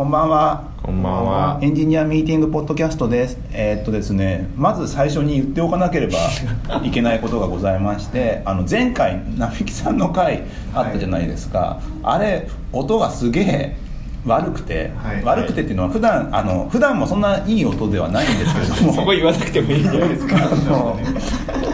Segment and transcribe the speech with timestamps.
[0.00, 0.64] こんばんは。
[0.82, 3.38] こんばんはエンジニアミーティングポッドキャストです。
[3.52, 6.16] えーっとですね、まず最初に言っておかなければ
[6.82, 11.82] いけないことがございまして、あの前回並木さんの回あったじゃないですか。
[12.02, 13.76] あれ音がすげえ
[14.24, 18.92] 悪くて、はい悪くてっていうのは普段あの普段もそんないい音ではないんですけれども。
[18.96, 20.98] そこ言わなくてもいいんじゃないですか あの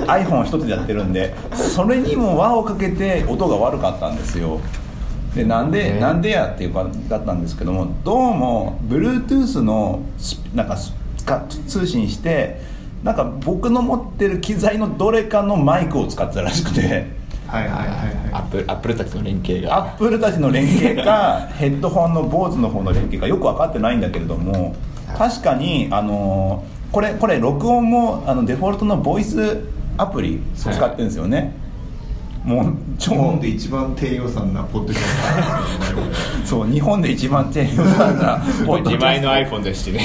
[0.08, 4.58] iPhone 一つでやってるんでそれにも輪をかけて音が悪かったんですよ
[5.36, 6.00] でなんで、ね。
[6.00, 10.76] なんでやっていうかだったんですけどもどうも Bluetooth のスなんか
[11.68, 12.60] 通信して
[13.04, 17.14] なんか僕の持ってる機材のどれかのマイクを使ってたらしくて。
[17.46, 19.76] はいはいはいはアップルアップルたちの連携が。
[19.76, 24.74] アップルたちの連携か ヘッドホンの BOSE の方の連携かよく分かってないいんだけれども
[25.16, 29.60] 確かにあのこれこれ録音もあのデフォルトのボイス
[29.96, 31.52] アプリ使ってるんですよね、
[32.46, 36.14] もう日本で一番低予算なポッドキャスターですよね。
[36.44, 40.00] そう日本で一番低予算なポッドキャスト自前の iPhone ですしね。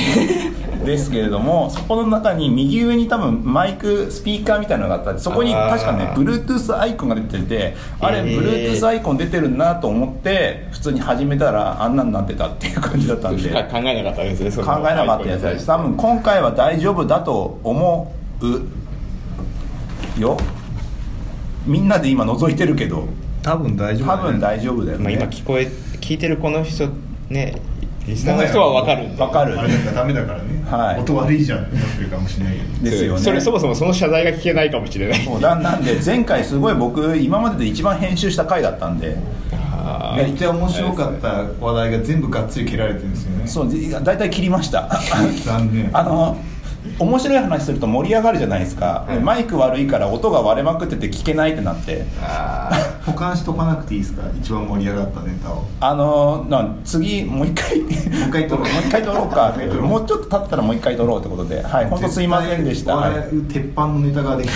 [0.83, 13.49] ですけれどもそこの中に右上に多分マイクスピーカーみたいなのがあったりそこに確かね Bluetooth アイコンが出ててあれへー Bluetooth アイコン出てるなと思って普通に始めたらあんなになってたっていう感じだったんで。
[13.49, 15.95] 考えなかったですね考えなかったやつです多分。
[15.95, 20.35] 今回は大丈夫だと思うよ
[21.65, 23.07] みんなで今覗いてるけど
[23.43, 25.67] 多分大丈夫多分大丈夫だよまあ、ね、今聞こえ
[25.99, 26.89] 聞いてるこの人
[27.29, 27.61] ね
[28.07, 29.07] リスナーの人は分かる。
[29.09, 29.59] 分かる。
[29.59, 30.99] あれなんかダメだからね、はい。
[30.99, 33.21] 音悪いじゃんってなってるかもしれないですよね。
[33.21, 35.23] それそもそもその謝罪が聞けないかもしれない。
[35.23, 39.17] そうだなんで前回すごい僕今までで一番編集した回だったんで。
[40.15, 43.47] めっちゃ面白かった話題が全部がっつり切られてるんですよね。
[43.47, 44.89] そうで大体切りました。
[45.45, 45.89] 残念。
[45.93, 46.37] あの
[47.01, 52.05] 面白い話すると盛り上がるじゃないですか、でマイク悪いから音が割れまくってて聞けないってなって。
[52.21, 54.23] あ保管しとかなくていいですか？
[54.39, 55.63] 一番盛り上がったネタを。
[55.79, 57.79] あのな次もう一回。
[57.79, 58.67] もう一回撮ろう。
[58.67, 59.23] もう一回撮ろ
[59.79, 61.61] うもうちょっと経ったらもう一回撮ろうってことで。
[61.63, 62.95] はい本当すいませんでした。
[62.95, 63.13] はい。
[63.51, 64.53] 鉄板のネタができた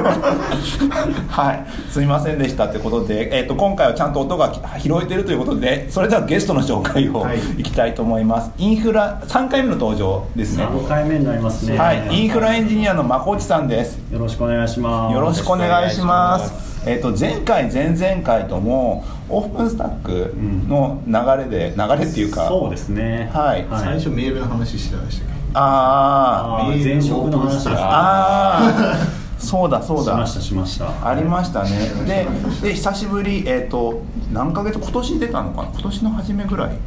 [1.42, 7.38] はい、すいませんでしたってことで、えー、と今回はちゃんと音が拾えてるということでそれではゲストの紹介をはい。
[7.58, 10.64] いきたいと思います、インフラ3回目の登場ですね。
[10.64, 11.76] 3回目になりますね。
[11.78, 13.98] はい、インフラエンジニアのまこちさんです。
[14.12, 15.14] よろしくお願いします。
[15.14, 20.34] よろしくお願いしますえー、と前回前々回ともオープンスタック
[20.68, 23.30] の流れで、流れっていうかそうですね。
[23.34, 23.66] はい。
[23.70, 25.34] 最初メールの話してましたっけ？
[25.54, 26.70] あー。
[26.70, 29.20] あー前職の話ですあー。
[29.40, 30.12] そうだそうだ。
[30.12, 31.08] しましたしました。
[31.08, 31.70] ありましたね。
[32.06, 32.26] で
[32.68, 34.02] で久しぶりえっ、と
[34.32, 35.68] 何ヶ月今年出たのかな？
[35.72, 36.78] 今年の初めぐらい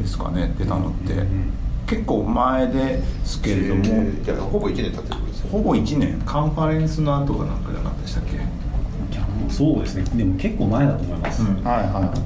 [0.00, 1.14] ですかね出たのって、
[1.86, 3.82] 結構前ですけれども、
[4.24, 6.20] じゃあほぼ1年経ってるんですよほぼ1年。
[6.26, 8.38] カンファレンスの後かなんかじゃなかったでしたっけ？
[9.50, 10.04] そうですね。
[10.14, 11.62] でも結構前だと思います、うん。
[11.64, 12.18] はいはい。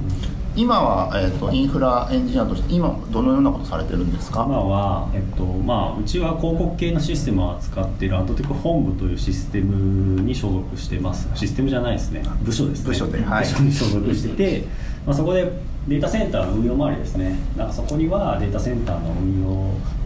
[0.53, 4.43] 今は、えー、とインフラエンジニアとして今どのようなことされてるんですか？
[4.45, 11.29] 今は、えっとまあ、うちは広告系のシステムを扱っているアドテク本部というシステムに所属してます。
[11.35, 12.21] システムじゃないですね。
[12.43, 12.87] 部署ですね。
[12.89, 13.45] 部署ではい。
[13.45, 14.65] 部署に所属してて、
[15.07, 15.49] まあ、そこで
[15.87, 17.39] データセンターの運用周りですね。
[17.55, 19.49] なんかそこにはデータセンターの運用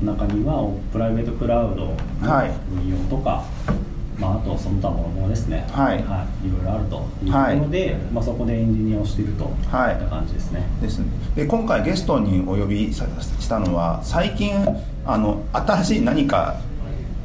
[0.05, 1.85] の中にはプライベートクラウド
[2.27, 2.51] のはい。
[2.85, 3.43] 運用とか、
[4.19, 5.67] まあ、あとその他のものですね。
[5.71, 5.99] はい。
[5.99, 9.95] い、ろいろあるというところで、まあ、そこでエンジニアをしているといはい。
[9.95, 11.05] った感じですね、ですね。
[11.35, 13.05] で今回ゲストにお呼びさ
[13.39, 14.53] したのは最近
[15.05, 16.55] あの新しい何か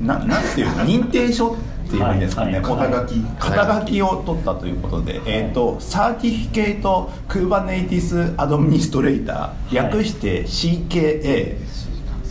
[0.00, 0.84] ななんていうの？
[0.84, 1.54] 認定書っ
[1.90, 2.62] ていうんですかね、はい。
[2.62, 3.20] こう肩書き。
[3.38, 9.74] 肩書きを取ったということで、えっ、と Certified Kubernetes Administrator、はい。
[9.74, 11.56] 略して CKA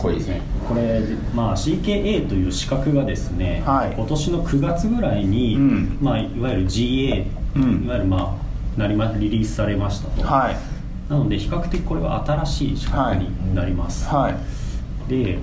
[0.00, 0.40] そうですね。
[0.68, 1.00] これ、
[1.34, 3.92] まあ、CKA という資格がですね、はい。
[3.94, 5.98] 今年の9月ぐらいに、うん。
[6.00, 7.84] まあ、いわゆる GA、うん。
[7.84, 10.56] いわゆる、まあ、なりまリリースされましたと、はい。
[11.10, 15.10] なので比較的これは新しい資格になります、はい。
[15.10, 15.38] で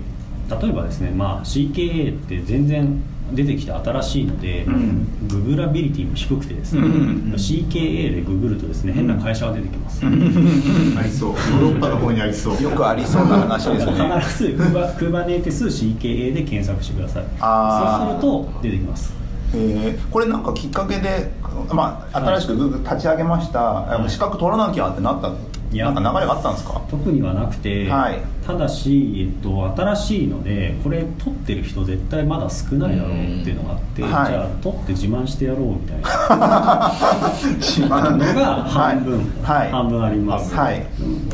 [0.49, 3.01] 例えばですね、まあ、CKA って全然
[3.33, 5.27] 出てきて新しいので、うん。
[5.27, 7.33] ググラビリティも低くてですね、うん。
[7.33, 11.29] CKA でググるとですね変な会社が出てきます、ありそう。
[11.31, 12.61] ヨーロッパの方にありそう。
[12.61, 13.91] よくありそうな話ですね。
[14.21, 17.23] 必ずクーバクーバネーティス CKA で検索してください。
[17.23, 17.29] そ
[18.07, 19.13] うすると出てきます。
[19.53, 20.09] えー。
[20.09, 21.31] これなんかきっかけで、
[21.71, 25.31] まあ、新しく Google 立ち上げました、あの資格取らなきゃってなった
[25.71, 26.81] いやなんか流れがあったんですか？
[26.89, 28.19] 特にはなくて、はい。
[28.45, 34.09] ただし、えっと、新しいのでこれ取ってる人絶対まだ少ないだろうっていうのがあって、うん。
[34.09, 34.31] はい。
[34.31, 36.07] じゃあ取って自慢してやろうみたいな。
[38.17, 39.71] のが半分、はい。
[39.71, 40.85] 半分あります、はい。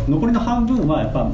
[0.10, 1.30] 残りの半分はやっぱ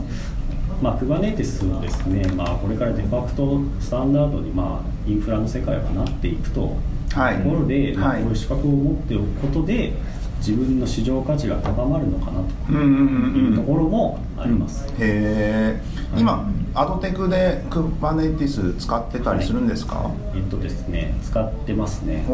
[0.81, 6.78] まあ、Kubernetes をですね、まあ、これからデファクトスタンダードに、まあ、インフラの世界がなっていくと。
[7.13, 7.38] はい。
[7.38, 8.22] ところで、まあ、はい。
[8.22, 9.92] こういう資格を持っておくことで、
[10.39, 12.39] 自分の市場価値が高まるのかな
[12.69, 15.81] うんうんうんというところもあります、へえ
[16.18, 22.25] 今アドテクで Kubernetes 使ってたりするんですか、えっとですね使ってますね。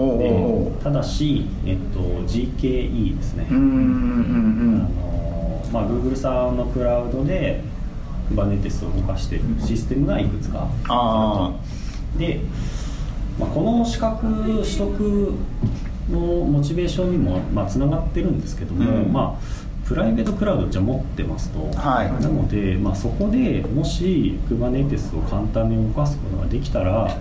[0.83, 7.61] ただし、えっと、GKE ですね、うんうんうんあのまあ、Google さんのクラウドで
[8.29, 11.53] Kubernetes を動かしているシステムがいくつかあ
[12.17, 12.41] で、
[13.39, 15.33] まあ、この資格取得
[16.09, 19.11] のモチベーションにもまあつながってるんですけども、うん。
[19.11, 22.21] まあプライベートクラウドじゃ持ってますと、はい。
[22.21, 27.15] なので、まあ、そこでもし Kubernetes を簡単に動かすことができたら、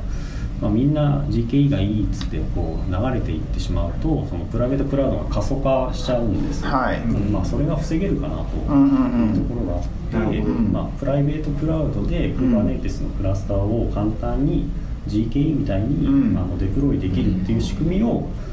[0.62, 7.02] まあ、みんな GKE がいいっつってこう流れていってしまうとそのプライベートクラウドが過疎化しちゃうんですよ、はい。
[7.02, 7.32] うん。
[7.32, 8.44] まあ、それが防げるかなと。
[8.66, 9.36] うんうんうん。
[9.36, 10.54] いうところがあって、なるほど。
[10.54, 14.70] まあ、プライベートクラウドで Kubernetes のクラスターを簡単に
[15.06, 16.38] GKE みたいに、うん。
[16.38, 18.43] あのデプロイできるっていう仕組みを、え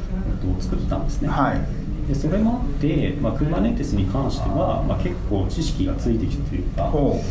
[0.47, 1.61] っと、作ったんですね、はい。
[2.07, 7.21] でそれもあって、まあ、Kubernetes に関しては、まあ、結構知識がついてきたというかほ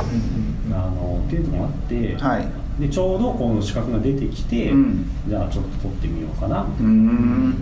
[0.72, 2.48] あのっていうのもあって、はい。
[2.80, 5.10] でちょうどこの資格が出てきて、うん。
[5.28, 7.54] じゃあちょっと取ってみようかなうん。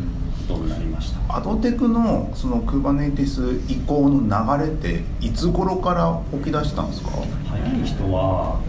[0.47, 1.37] ことになりました。
[1.37, 7.11] アドテクのその Kubernetes 移行の流れっていつ頃から起き出したんですか？
[7.51, 8.61] 早い人は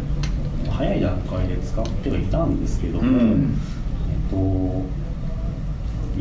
[0.71, 3.57] 早い段階で使ってはいたんですけども、うん。
[4.09, 4.98] えっと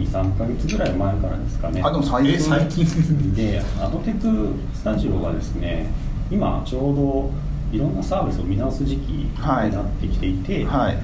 [0.05, 1.83] 23か月ぐらい前からですかね。
[1.83, 3.35] あでも最近え最近。
[3.35, 5.87] でアドテクスタジオがですね
[6.31, 7.31] 今ちょうど
[7.73, 9.71] いろんなサービスを見直す時期にはい。
[9.71, 10.97] なってきていて、はい。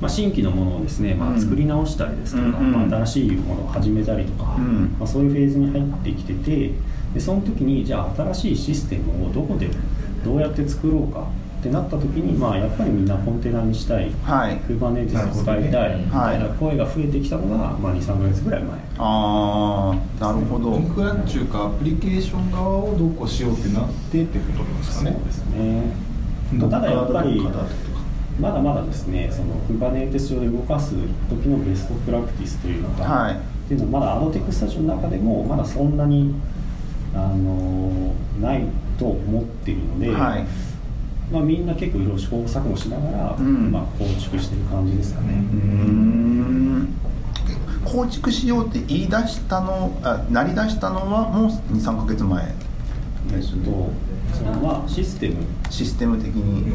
[0.00, 1.40] まあ、新規のものをですね、まあ、うん。
[1.40, 2.90] 作り直したりですとか、うんうん。
[2.90, 4.96] まあ、新しいものを始めたりとか、うん。
[4.98, 6.72] まあ、そういうフェーズに入ってきてて
[7.14, 9.68] でその時にじゃあ新しいシステムをどこで
[10.24, 11.26] どうやって作ろうか
[11.62, 14.10] ってなった時に、まあ、やっぱりみんなコンテナにしたい。
[14.24, 14.58] はい。
[14.62, 16.00] Kubernetes を使いたい。
[16.00, 18.80] みたいな声が増えてきたのが、まあ、23か月ぐらい前。
[18.98, 20.74] ああなるほど。
[20.74, 25.12] インフラっていうかアプリケーション側をどうこうしようってなってってことなんですかね。
[25.12, 25.82] そうですね。
[26.58, 27.40] ただやっぱり
[28.40, 30.96] まだまだですねその Kubernetes 上で動かす
[31.30, 33.34] 時のベストプラクティスというのが、はい。
[33.36, 33.38] っ
[33.68, 36.34] ていうのはまだアドテックスタジオの中でもまだそんなに
[37.14, 38.64] あのない
[38.98, 40.71] と思っているので、はい
[41.32, 43.72] まあ、みんな結構いろいろ試行錯誤しながら、うん。
[43.72, 46.88] まあ、構築してる感じですかね、うーん。
[47.84, 52.54] 構築しようって言い出したのあなり出したのはもう23か月前
[53.30, 53.64] ですね。
[53.64, 53.90] と
[54.36, 55.36] そのまあシステム。
[55.70, 56.72] システム的に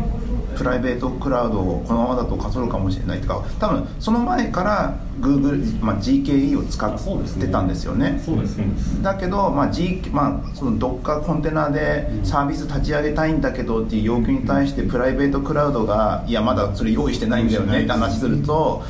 [0.57, 6.93] プライベートクラウドをこのままだとかそるかもしれないとか多分その前から Google、まあ、GKE を使っ
[7.41, 8.21] てたんですよね。
[8.23, 9.01] そうですそうです。
[9.01, 18.83] だけど、まあ G まあ、その Docker コンテナでサービス立ち上げたいんだけどっていう要求に対してプライベートクラウドがいやまだそれ用意してないんだよねって話すると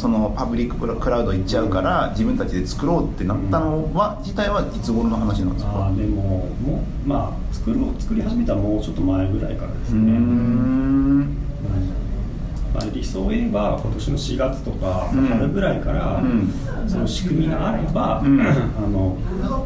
[0.00, 6.22] そのパブリッククラウド行っちゃうから自分たちで作ろうってなったのは自体はいつ頃の話なんですあかーでも
[6.62, 11.20] もうまあ作ろう作り始めたもうちょっと前ぐらいからですね、ん。
[12.74, 15.26] まあ、理想を言えば今年の4月とかうん。
[15.26, 16.52] 春ぐらいから、うん。
[16.88, 18.40] その仕組みがあれば、うん。
[18.40, 18.44] あ
[18.88, 19.18] の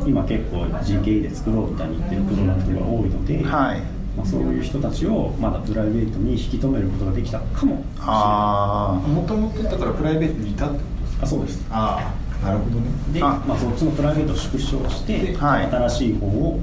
[0.07, 11.25] 今結構 GKE で作ろうみたいに言ってるプロダクトが多いので、はいまあ、そういう人たちをまだプライベートに引き止めることができたかもあもともとだからプライベートにいたってことですか？
[11.25, 11.67] あそうです。
[11.71, 12.87] ああなるほどね。
[13.13, 13.43] であ。
[13.47, 15.67] まあ、そっちのプライベートを縮小して、はい。
[15.67, 16.61] 新しい方を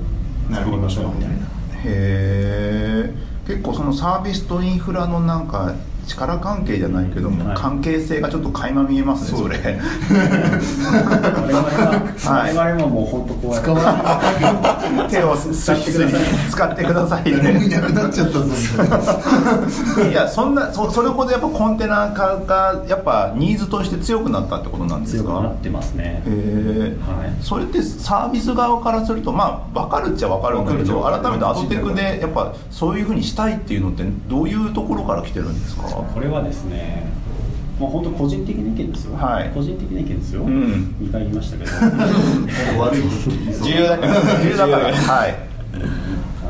[0.52, 1.36] 作りましょうみたいな。
[1.36, 1.40] へ
[1.86, 3.14] え
[3.48, 5.74] 結構そのサービスとインフラのなんか
[6.08, 7.58] 力関係じゃないけども、はい。
[7.58, 9.58] 関係性がちょっと垣間見えますねそれ。
[9.58, 13.60] 我々は、はい我々はもう本当こうや
[15.06, 16.14] って手をすすりすり
[16.52, 18.46] 使ってください誰もいねなくなっちゃったぞ
[20.10, 25.24] いやそんなそそれほどやっぱコンテナ化がやっぱニーズとして強くなったってことなんですか？
[25.24, 26.24] 強くなってますね。
[26.26, 27.44] へえはい。
[27.44, 35.93] それってサービス側からするとまあ分かるっちゃ分かるんだけど改めてアドテクでやっぱそういうふうにしたいっていうのってどういうところから来てるんですか？
[36.02, 37.12] これはですね
[37.80, 39.50] もう本当個人的な意見ですよ、はい。
[39.50, 40.96] 個人的な意見ですよ、ん。
[41.02, 41.72] 2回言いましたけど。
[43.66, 44.22] 重要だから。
[44.42, 44.96] 重要だから。
[44.96, 45.54] はい。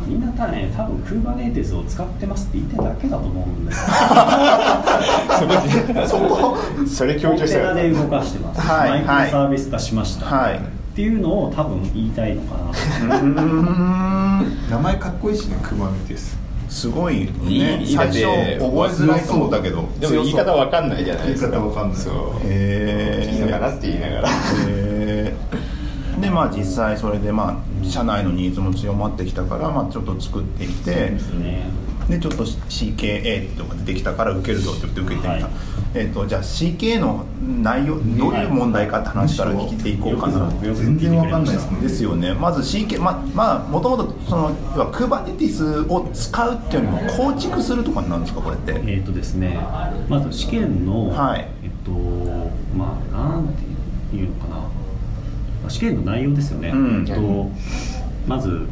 [0.06, 3.80] みんなたね多分 Kubernetes を使ってますって言ってるだけだと思うんです
[6.10, 10.58] そこそれコ強調してンテナでる動かしてます、はいマイクロサービス化しました、はい。
[10.58, 10.62] っ
[10.96, 12.70] ていうのを多分言いたいのかな。
[12.70, 13.32] うー
[14.44, 14.70] ん。
[14.70, 16.43] 名前かっこいいしねクマメです
[16.74, 21.52] すごいいいねいい最初覚えづらいと思ったけどでも言い方わかんないじゃないですか。
[21.52, 21.98] 言い方わかんない。
[22.00, 22.16] そう。
[22.44, 24.30] へいいのかなって言いながら。
[24.30, 26.20] へー。
[26.20, 30.92] でまあ実際それでまあ社内のニーズも強まってきたから、まあ、ちょっと作ってきて。
[30.92, 31.70] ですね
[32.10, 35.46] でちょっと CKA とか出てきたから受けるぞって言って受けてみた、はい。
[35.96, 37.26] えっとじゃあ CKA の
[37.62, 41.72] 内容どういう問題かって話から聞いていこうかな、全然わかんないです。
[41.72, 42.34] ねですよね。
[42.34, 48.74] まず CK ままあもともとその要は Kubernetes を使うっていうよりも構築するとかなんですかこれって？
[48.86, 49.58] えっ、とですね。
[50.10, 51.48] まず試験の、はい。
[51.64, 51.92] えっと
[52.76, 53.48] まあなん
[54.12, 54.56] ていうのかな。
[54.56, 54.68] ま
[55.68, 57.06] あ試験の内容ですよね、うん。
[57.08, 57.52] えっと
[58.28, 58.68] まず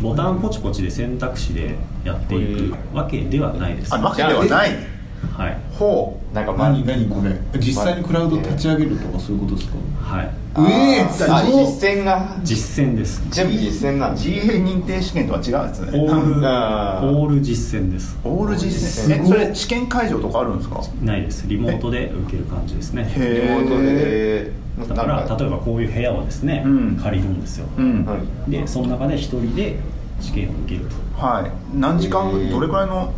[0.00, 3.94] ボタンポチポチで選択肢でやっていくわけではないです。
[3.94, 4.97] あわけではない。
[5.36, 5.56] はい。
[5.78, 7.36] ほなんかまあ何何これ？
[7.60, 9.76] 実際にクラウド立ち上げるとかそういうことですか？
[10.02, 10.30] はい。
[10.58, 11.66] ええあすごっ。
[11.66, 12.36] 実践が。
[12.42, 13.22] 実践です。
[13.30, 17.06] 全部実践なんうです GA 認定試験とは違うんですねオールあー。
[17.06, 18.18] オール実践です。
[18.24, 19.14] オール実す践？
[19.14, 20.80] えごいそれ試験会場とかあるんですか？
[21.02, 21.46] ないです。
[21.46, 23.08] リモートで受ける感じですね。
[23.16, 24.52] へリモートで。
[24.88, 26.96] だから例えばこういう部屋をですね、うん。
[27.02, 28.04] 借りるんですよ、うん。
[28.04, 28.50] はい。
[28.50, 29.76] でその中で一人で
[30.20, 30.96] 試験を受けると。
[31.26, 31.50] はい。
[31.76, 33.12] 何時間どれくらいの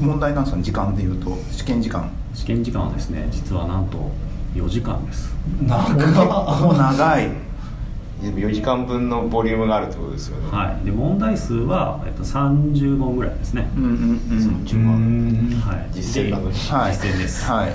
[0.00, 1.36] 問題なんですかね時間でいうと。
[1.50, 2.10] 試験時間。
[2.34, 4.10] 試験時間はですね実はなんと
[4.54, 5.34] 4時間です。
[5.66, 7.30] 長っもう長い
[8.22, 10.56] 4時間分のボリュームがあるってことですよね。
[10.56, 10.84] はい。
[10.84, 13.98] で問題数は、えっと、30問ぐらいですね、うんうんうん
[14.64, 16.92] 10万はい、実践なのにではい。
[16.92, 17.72] 実践です、はい。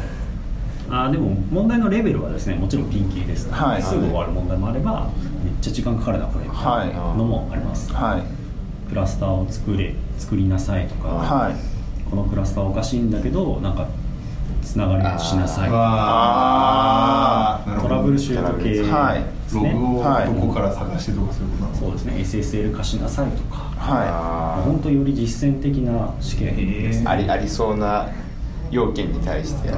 [0.90, 3.84] あでも問題のレベルはですねもちろんピンキリです、はい。
[3.84, 5.10] すぐ終わる問題もあれば
[5.44, 6.46] めっちゃ時間かかるなこれ。
[6.46, 6.94] みたいはい。
[6.94, 8.90] なのもあります、はい。
[8.90, 11.77] クラスターを作れ作りなさいとか、はい
[12.10, 13.88] このクラスターおかしいんだけどなんか
[14.62, 15.66] つながりしなさい。
[15.66, 17.70] とかあー。
[17.70, 18.70] なるほどトラブルシュート系。
[18.70, 19.20] ですはい。
[19.20, 22.14] ね、ログをはいどこから探してとかそういうことそうですね。
[22.18, 23.58] SSL 化しなさいとか。
[23.78, 27.06] はあ本当より実践的な試験ですね。
[27.08, 28.10] ーありありそうな
[28.70, 29.70] 要件に対して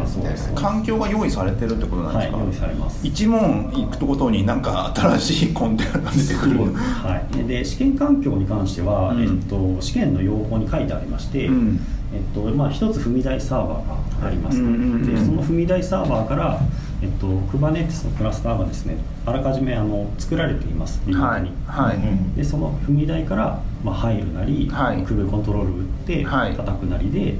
[0.56, 3.06] 環境が用意されてるってことなんですか、はい用意されます。
[3.06, 6.74] 一問行くごとになんか新しいコンテナが出てくる。
[6.74, 9.24] はい、で試験環境に関しては、うん。
[9.24, 11.80] えっと、試験の要項に書いてありまして、うん
[12.12, 16.60] えっとまあ、一つ踏み台サーバーがあります、うんうんうんでその踏み台サーバーから、
[17.02, 21.02] えっと、Kubernetes のクラスターがですねあらかじめあの作られています。
[21.06, 25.04] リモーはいトに、はい、うんでその踏み台から、まあ、入るなり、はい。
[25.04, 26.56] クルーコントロール打ってはい。
[26.56, 27.36] 叩くなりで、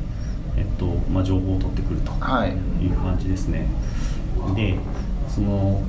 [0.56, 2.52] えっとまあ、情報を取ってくるとはい。
[2.52, 3.68] いう感じですね。
[4.56, 4.78] で
[5.28, 5.82] その、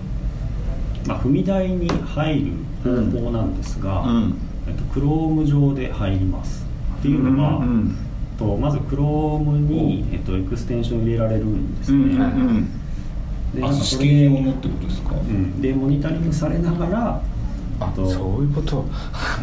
[1.06, 4.34] まあ、踏み台に入る方法なんですが、うん。
[4.66, 6.64] えっと、Chrome 上で入ります。
[6.98, 7.96] っていうのが、うんうん
[8.40, 12.68] とまず Chrome に、えっと、エクステンション入れられるんですね、うんうん
[13.52, 15.10] であ試験用のってことですか？
[15.10, 17.20] うん、でモニタリングされながら
[17.80, 18.84] あとそういうこと？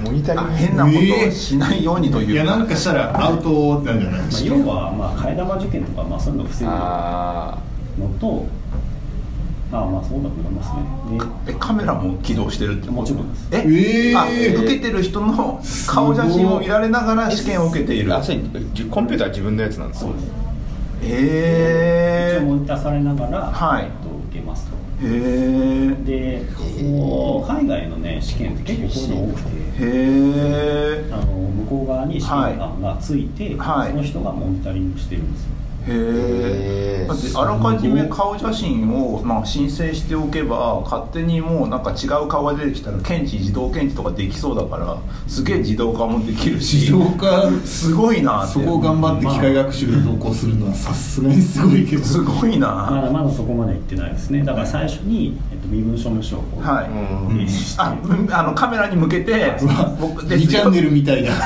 [0.02, 4.22] モニタリンあグ変なことをしないようにといういやなんかしたらアウトなんじゃない？
[4.22, 7.58] まあ、要は、まあ、替え玉受験とか、まあ、そういうのを防ぐのあ
[8.22, 8.46] と
[9.72, 10.84] あまあそうだと思いますね。
[11.48, 13.48] えカメラも起動してるってでもちろんです。
[13.52, 14.18] え、えー。
[14.18, 18.16] あ受けてる人の顔写真を見られながら試験を受けている。
[18.16, 20.48] あそコンピューターは自分のやつなんですかそうです。
[21.04, 23.84] へえ一応モニターされながら、はい。
[23.84, 24.78] と、受けますと。
[24.78, 26.46] へえで
[26.90, 29.50] こう海外のね試験って結構こういうの多くて。
[29.50, 33.92] へえあの向こう側に試験官がついて、はい。
[33.92, 35.57] その人がモニタリングしてるんですよ
[35.88, 47.50] へえあらかじめ顔写真を、まあ、申請しておけば勝手にもうなんか違う顔が出てきたら検知自動検知とかできそうだからすげえ自動化もできるし自動化？
[47.66, 48.54] すごいなって。
[48.54, 57.48] そこを頑張って機械学習で投稿するのはさすがにすごいけどすごいまなだまだそこまで行ってないですねだから最初に、え身分証明書をこう、はい、うん
[57.78, 59.58] あうんあのカメラに向けて
[60.00, 61.32] 僕2チャンネルみたいな。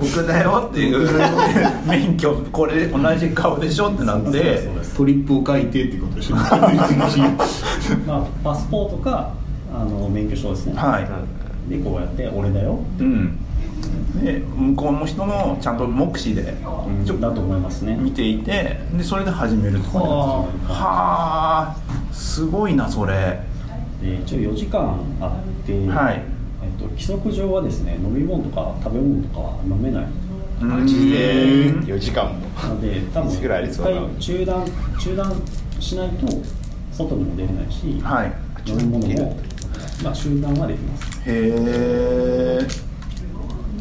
[0.00, 1.08] 僕だよっていう。
[1.86, 6.36] 免許これ同じ顔でしょってなってトリップを書いてってことでしょ。
[8.06, 9.30] まあ、パスポートか
[9.74, 11.70] あの免許証ですね、はい。
[11.70, 13.38] でこうやって「俺だよ」うん
[14.24, 16.54] で向こうの人もちゃんと目視で
[17.04, 17.96] ちょだと思いますね。
[17.96, 20.04] 見ていてでそれで始めるとかね。
[20.06, 21.76] ははあ
[22.12, 23.40] すごいなそれ。
[24.00, 26.22] で一応4時間あって、はい。
[26.62, 30.06] えっと、規則上はですね飲み物とか食べ物とかは飲めない。
[30.60, 32.46] ママジで4時間も。
[32.62, 33.68] なので多分一回
[34.18, 34.64] 中断
[34.98, 35.42] 中断
[35.78, 36.26] しないと
[36.92, 38.32] 外にも出れないし、はい。
[38.66, 39.36] 飲み物も、
[40.02, 41.20] まあ、中断はできます。
[41.26, 42.85] へえ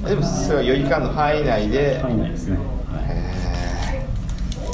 [0.07, 1.99] でもそれは4時間の範囲内で。
[1.99, 4.05] 範囲内ですね、はいへ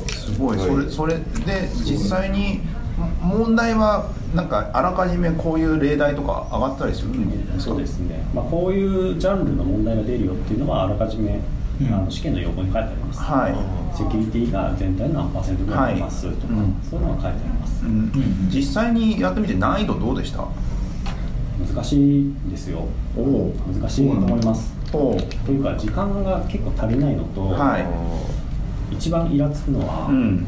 [0.08, 0.58] すごい。
[0.58, 2.62] それそれで実際に
[3.22, 7.72] 問題はなんかあらかじめこういう例題とか上がったりするんですか？
[7.72, 11.40] そうですね、まあ、こういうジャンルの問題が出るよっていうのはあらかじめ、
[11.82, 11.94] うん。
[11.94, 13.98] あの試験の要項に書いてあります、はい。
[13.98, 16.64] セキュリティが全体の何パーセントぐらいありますとか、はい。
[16.64, 16.76] うん。
[16.90, 18.50] そういうのが書いてあります、うんうん。
[18.50, 20.46] 実際にやってみて難易度どうでした？
[21.74, 22.86] 難しいですよ。
[23.18, 23.54] おお。
[23.80, 28.94] 難しいと思いますほというか時間が結構足りないのと、うはい。
[28.94, 30.46] 一番イラつくのは、うん。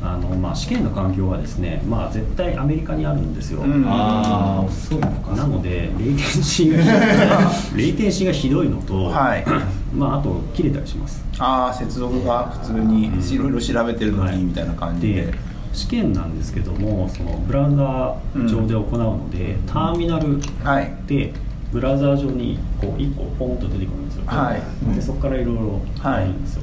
[0.00, 3.84] あのまあ、試験の環境はですね、まあ、絶対アメリカにあるんですよ、うん。
[3.84, 5.32] ああそうなのか。
[5.32, 9.44] なのでレイテンシーがレイテンシーがひどいのと、はい。
[9.92, 11.24] まあ、あと切れたりします。
[11.40, 15.34] ああ接続が普通にいろいろ調べてるのにみたいな感じで、で
[15.72, 20.94] 試験なんですけどもそのブラウザー上で行うので、ターミナルはい。
[21.08, 21.32] で
[21.72, 24.94] ブラウザー上にこう1個ポンと出てくるんですよ、はい。
[24.94, 25.56] でそこからいろい。
[25.56, 26.62] ろやるんですよ、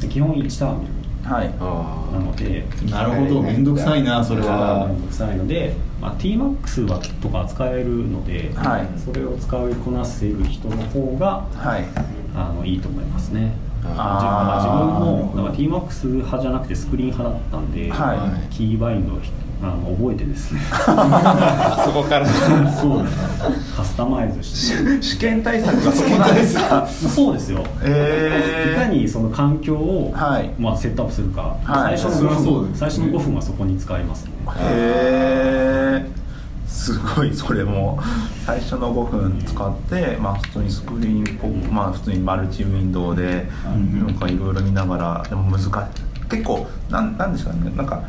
[0.00, 0.86] で基本1ターミ
[1.24, 1.48] はい。
[1.48, 3.42] ナルなのでなるほど。
[3.42, 4.88] 面倒くさいなそれは。
[4.88, 8.88] 面倒くさいので、まあ、TMAX はとか使えるので、はい。
[8.98, 11.84] それを使いこなせる人の方がはい。
[12.34, 13.52] あのいいと思いますね。
[13.84, 15.54] あー。
[15.54, 18.52] 自分も TMAX 派じゃなくてスクリーン派だったんで、はい。
[18.54, 19.18] キーバインドを
[19.62, 20.60] あの覚えてですね。
[20.74, 22.26] そこから。
[22.26, 23.04] そう
[23.76, 25.00] カスタマイズして。
[25.02, 26.86] 試験対策がそこなんですか？
[26.86, 27.64] そうですよ。
[27.82, 30.50] えいかにその環境を、はい。
[30.58, 31.98] まあ、セットアップするか、はい。
[31.98, 34.30] 最初のそりゃ5分そうです最初の5分はそこに使いますね。
[34.58, 36.06] へえ
[36.66, 38.00] すごいそれも。
[38.44, 44.06] 最初の5分使って、まあ、普通にスクリーンこうまあ普通にマルチウィンドウでうん。
[44.06, 45.70] なんかいろいろ見ながらでも難しい。
[46.28, 47.70] 結構なんなんですかね。
[47.76, 48.02] なんか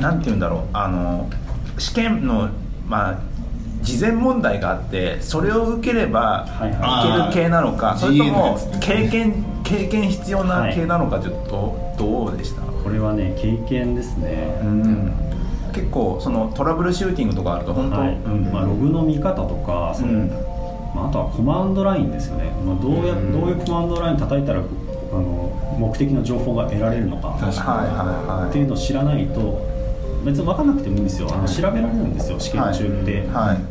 [0.00, 0.60] なんて言うんだろう。
[0.72, 1.28] あの
[1.78, 2.48] 試験の
[2.86, 3.18] まあ
[3.82, 12.62] 事前問題があってそれを受ければはいける系なのかそれとも経験経験必要な系なのかちょっとどうでした？
[12.62, 15.12] これはね経験ですね、うん。
[15.72, 18.14] 結構そのトラブルシューティングとかあると本当、はい。
[18.14, 18.52] うん。
[18.52, 20.28] まあ、ログの見方とかその、うん。
[20.94, 24.62] まあ、あとはコマンドラインですよね、まあ、どうやどういうコマンドライン叩いたらあ
[25.14, 27.28] の目的の情報が得られるのか。
[27.28, 28.50] はいはいはい。
[28.50, 29.77] っていうのを知らないと
[30.28, 31.28] 別に分かんなくてもいいんですよ。
[31.32, 33.24] あの調べられるんですよ試験中って、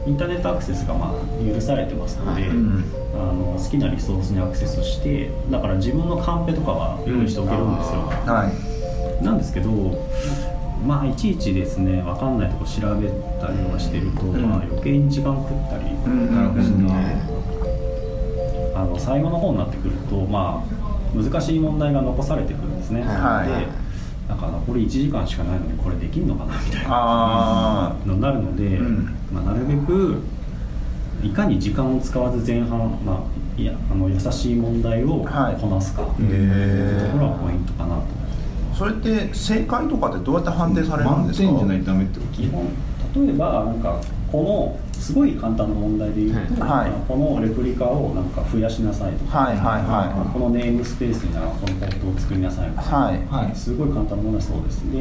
[0.07, 2.83] インターネットアクセスがまあ許されてますので、うん。
[3.13, 8.51] あの好きなリソースにアクセスしてだから自分のカンペとかは用意しておけるんですよ、は
[9.21, 9.23] い。
[9.23, 9.71] なんですけど
[10.85, 13.09] まあいちいちですね分かんないとこ調べ
[13.41, 14.41] たりとかしてると、ん。
[14.41, 17.37] まあ、余計に時間食ったり、うんなるほどね
[18.75, 20.77] あの最後の方になってくるとまあ
[21.15, 23.47] 難しい問題が残されてくるんですね、はい。
[23.47, 23.86] で
[24.27, 26.87] だからこれ1時間しかないのにこれできんのかなみたいな。
[26.89, 29.15] あのになるので、うん。
[29.31, 30.21] まあ、なるべく
[31.23, 35.61] いかに時間を使わず前半、まあ、いやあの優しい問題をはい。
[35.61, 38.03] こなすか、あというへところがポイントかなと。
[38.77, 41.47] それって正解とかってどうやって判定されるん満ですか？
[41.47, 42.31] 点じゃないとダメってこと？
[42.33, 42.65] 基本
[43.25, 43.99] 例えばなんか
[44.31, 46.91] このすごい簡単な問題で言うと、はい。
[47.07, 53.45] このレプリカをなんか増やしなさいとか、はいはいはこのネームスペースにならこのポットを作りなさいとか、いはい。
[53.45, 53.55] はい。
[53.55, 54.81] すごい簡単なものはそうです。
[54.91, 54.99] で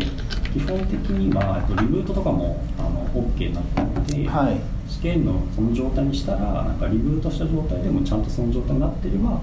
[0.52, 4.60] 基本的にはえっとリブートとかもあの OK になってるので、はい。
[4.88, 9.40] 試験のその状態にしたらなんかリブートした状態でもちゃんとその状態になってれば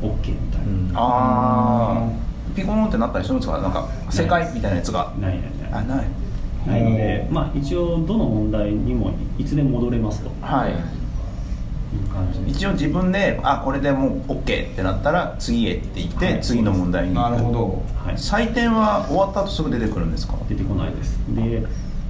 [0.00, 2.08] OK みたいな、ああ
[2.54, 3.58] ピコーンってなったりするんですか？
[3.58, 5.12] なんか正解みたいなやつが。
[5.20, 5.72] ないないない。
[5.72, 6.06] あない
[6.66, 10.30] ないので、まあ、一応どの問題にもいつでも戻れますと。
[10.40, 10.72] はい。
[12.46, 16.40] 一応自分であこれでもう OK ってなったら次へって言って、はい。
[16.40, 17.82] 次の問題になるほど。
[18.04, 20.34] はい、採点は終わった後すぐ出てくるんですか？
[20.48, 21.18] 出てこないです。
[21.34, 21.62] で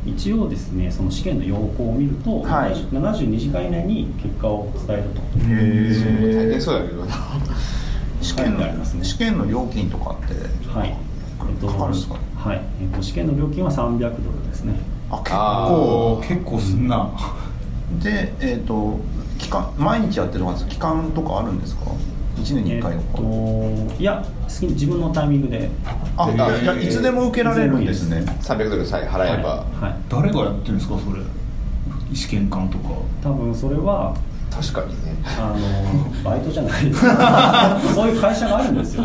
[0.07, 2.73] 一応ですねその試験の要項を見ると、はい。
[2.75, 5.21] 72時間以内に結果を伝えると。
[5.39, 7.15] へ大変そうだけどな。
[8.23, 8.99] 試験書いてありますね。
[9.01, 10.35] の試験の料金とかって
[10.69, 10.91] はい、
[11.39, 11.45] か
[11.79, 12.17] かるんですか？
[12.47, 14.13] はい、えっと、試験の料金は300ドル
[14.49, 14.75] ですね。
[15.11, 17.11] あ結あ構結構すんな。
[18.03, 18.99] でえっ、と
[19.39, 21.83] 期間毎日やってるとかです期間とかあるんですか
[22.39, 25.69] ？1年に1回とか、えっといや好きに自分のタイミングで。
[26.17, 28.25] あいやいやいつでも受けられるんですね。
[28.43, 31.23] 300ドルさえ払えば、はい、はい、誰がやってるんですかそれ？
[32.15, 32.91] 試験官とか。
[33.23, 34.15] 多分それは
[34.51, 35.15] 確かにね。
[35.39, 35.55] あ
[36.25, 37.01] のバイトじゃないです。
[37.95, 39.05] そういう会社があるんですよ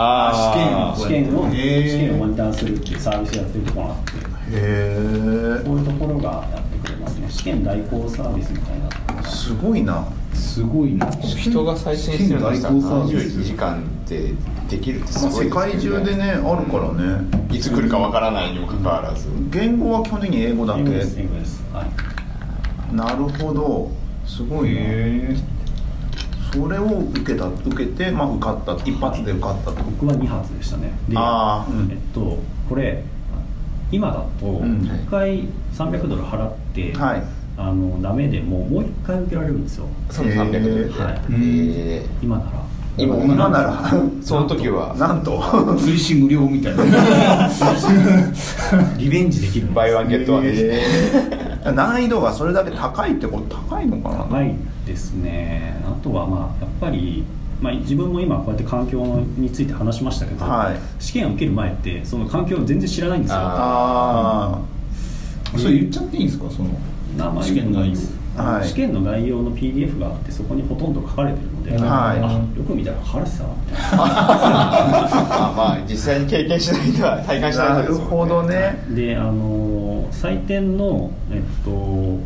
[0.00, 1.58] あ試験を試
[1.98, 4.12] 験をモニターするっていうサービスやってるところがあって。
[4.12, 7.26] へえそういうところがやってくれますね。
[7.28, 8.80] 試験代行サービスみたい
[9.16, 10.06] なすごいな。
[10.34, 11.10] すごいな。
[11.10, 14.34] 人が採点してるのにさ試験代行サービス72時間で
[14.70, 17.24] できるってすまあ、ごい世界中でねあるからね。
[17.50, 19.28] いつ来るかわからないにもかかわらず。
[19.50, 20.80] 言語は基本的に英語だけ。
[20.80, 21.64] 英語です英語です。
[21.72, 22.94] はい。
[22.94, 23.90] なるほど。
[24.24, 24.80] すごいな。
[24.80, 25.36] へ
[26.52, 29.82] それを受けた受けて、まあ、受かった一発で受かったと。
[29.84, 30.92] 僕は2発でしたね。
[31.08, 31.90] であーうん。
[31.90, 33.02] えっとこれ
[33.90, 34.80] 今だとん。
[34.82, 37.22] 1回300ドル払って、はい。
[37.56, 39.86] あのダメでももう1回受けられるんですよ。
[40.10, 40.94] その300ドル。
[40.94, 41.20] で、はい。
[41.30, 42.50] え今なら。
[42.96, 43.76] 今今なら。
[43.76, 44.94] ー その時は。
[44.98, 45.42] なんと。
[45.78, 46.84] 追試無料みたいな。
[48.96, 50.68] リベンジできるバイワンゲットワンですね、
[51.64, 51.72] えー。
[51.72, 54.16] 難易度がそれだけ高いってこと高いのかな？
[54.24, 54.54] 高い
[54.88, 55.80] でですね。
[55.84, 57.24] あとはまあやっぱり、
[57.60, 59.04] まあ、自分も今こうやって環境
[59.36, 61.02] について話しましたけど、はい。
[61.02, 63.38] 試験を受ける前ってその環境を全然知らないんですよ。
[63.40, 64.58] あ
[65.56, 66.50] それ言っちゃっていいんですか？
[66.50, 66.70] その
[67.16, 67.98] 名前試験の内容。
[68.38, 68.68] あのはい。
[68.68, 71.80] 試験の概要の PDF があってそこにほとんど書かれてるので、はい。
[72.20, 74.04] あよく見たら書かれてたなみたいな。
[74.04, 78.06] あ まあ実際に経験しないとは体感しないですもんね。
[78.10, 78.84] ほどね。
[78.90, 82.18] であの採点のえっと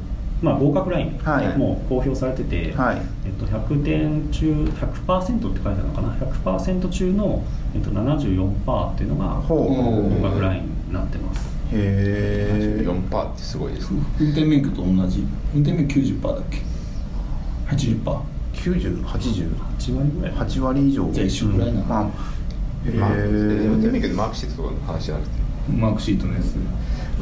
[0.43, 1.57] まあ合格ラインはい。
[1.57, 3.03] もう公表されてて、はい。
[3.25, 11.49] えっと、100点中100%って書いてあるのかな？100%中の、えっと、74%っていうのが合格ラインになってます。
[11.73, 14.03] へえ4%ってすごいですね。
[14.21, 15.25] 運転免許と同じ？
[15.55, 16.59] 運転免許90%だっけ
[17.77, 18.21] ？80%?
[18.53, 20.35] 9080 8割ぐらい。
[20.35, 21.11] 8割以上。
[21.13, 22.11] じゃあ一緒ぐらいなのまあ
[22.89, 25.43] へまあ運転免え許でマークシートとかの話じゃなくて。
[25.71, 26.55] マークシートのやつ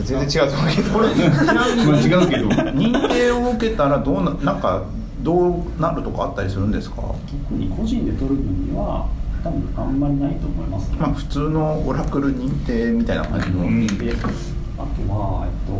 [0.02, 0.90] 全然違うと思うけど。
[0.90, 2.48] これちなみにまあ違うけど。
[2.72, 4.82] 認定を受けたらどうななんか
[5.22, 6.96] どうなるとかあったりするんですか？
[6.96, 9.08] 特に個人で取る分には
[9.42, 13.86] 多分あんまりないと思いますね、まあ普通のオラクル認定みたいな感じの、うん。
[13.98, 14.14] で
[14.78, 15.72] あとは、えっと、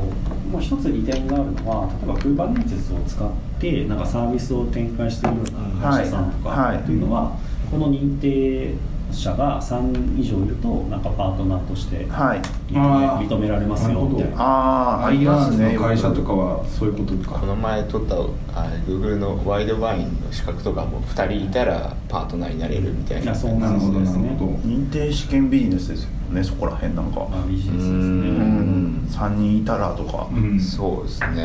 [0.51, 6.77] もう一つ利点があるのは例えば Kubernetes を使ってなんかサービスを展開しているような会社さんとかはい。
[6.77, 6.83] はい。
[6.83, 7.37] っていうのは、
[7.71, 8.75] この認定
[9.13, 12.41] 者が3人以上いるとなんかパートナーとしてはい。
[12.71, 14.37] 認められますよみたいな。
[14.43, 17.39] ああありますねの会社とかはそういうことか。
[17.41, 23.23] この前取ったあ Google のワイドバインの資格とかも2人いたらパートナーになれるみたいな。
[23.25, 27.21] いやそうなるほどなるそうですね認定試験ビジネスですよねそこら辺なんか。
[27.31, 27.95] まあ、ビジネスですうね
[28.31, 30.61] ん3人いたらとか、うん。
[30.61, 31.45] そうですね。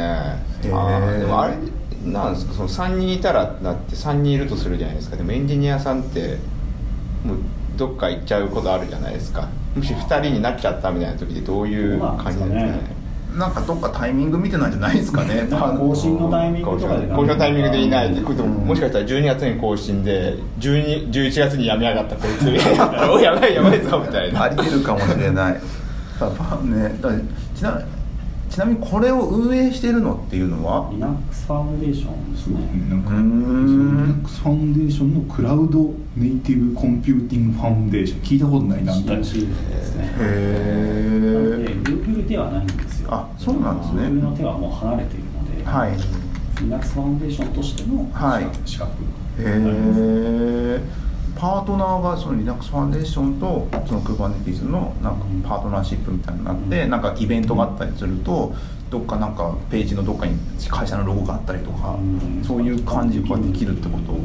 [0.71, 1.57] あれ
[2.11, 5.15] なんですかその3人いたらなって3人いるとするじゃないですか。
[5.15, 6.37] でもエンジニアさんって
[7.25, 7.37] もう
[7.77, 9.47] どっか行っちゃうことあるじゃないですか。
[9.75, 13.05] もし2人になっちゃったみたいな時でどういう感じなんですかね。
[13.37, 15.47] なんかどっかタイミング見てないんじゃないですかね。
[15.51, 16.99] なんか更新のタイミング公とかで。
[16.99, 18.49] 表公表タイミングでいないってうん。
[18.65, 23.11] もしかしたら12月に更新で12 11月に辞めやがったこいつみたいな。
[23.11, 24.43] おやばいやばいぞみたいな。
[24.43, 25.53] ありえるかもしれない。
[25.53, 25.59] ね
[27.55, 27.81] ちな
[28.55, 32.59] ちなみにこれを運営しているのっていうのは？Linux ファウンデーションですね。
[32.89, 39.21] なんか Linux ファウンデーションのクラウドネイティブコンピューティングファウンデーション聞いたことないなみたいな。
[39.21, 40.15] CNCF ですね。
[40.21, 43.09] へなので Google ではないんですよ。
[43.11, 44.03] あそうなんですね。
[44.03, 45.91] Google の手はもう離れているので、はい。
[46.61, 48.45] Linux Foundationとしてのはい。
[48.63, 48.95] 資格へ
[49.43, 50.81] え
[51.35, 58.53] パートナーがその Linux ファンデーションとその Kubernetes のなんかパートナーシップみたいになって、なんかイベントがあったりすると
[58.89, 60.37] どっかなんかページのどっかに
[60.69, 62.43] 会社のロゴがあったりとか、うん。
[62.43, 64.17] そういう感じができるってことへ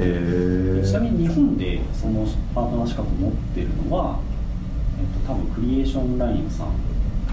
[0.00, 4.18] えちなみに日本でそのパートナー資格を持ってるのは、
[4.98, 6.68] えっと、多分クリエーションラインさん。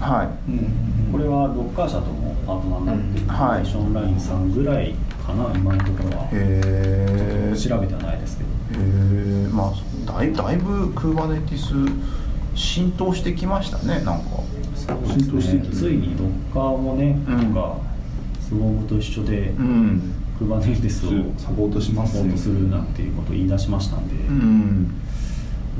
[0.00, 0.50] はい。
[0.50, 3.12] うんこれはロッカー社ともパートナーになってるうん。
[3.14, 4.94] クリエはいーションラインさんぐらい
[5.26, 6.24] かな、今のところは。
[6.24, 8.50] へえ調べてはないですけど。
[8.50, 11.90] へえまあだいだいぶ Kubernetes
[12.54, 14.26] 浸透してきましたねなんか。
[14.74, 15.72] そう浸透してきてる。
[15.74, 17.36] ついにロッカーもね、うん。
[17.36, 17.76] なんか
[18.40, 20.12] スモームと一緒で、うん。
[20.38, 24.92] クーバネテスをサポートしますサポートするなんていうことを言い出しましたんで、うん。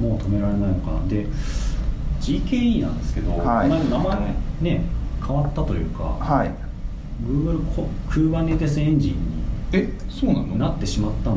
[0.00, 1.06] もう止められないのかな。
[1.06, 1.26] で
[2.20, 3.68] GKE なんですけど、はい。
[3.68, 4.84] 名前ね
[5.24, 6.54] 変わったというか、はい。
[7.24, 9.16] Google コ Kubernetes エンジン
[9.72, 10.46] えそうなの？
[10.46, 11.36] になってしまったじ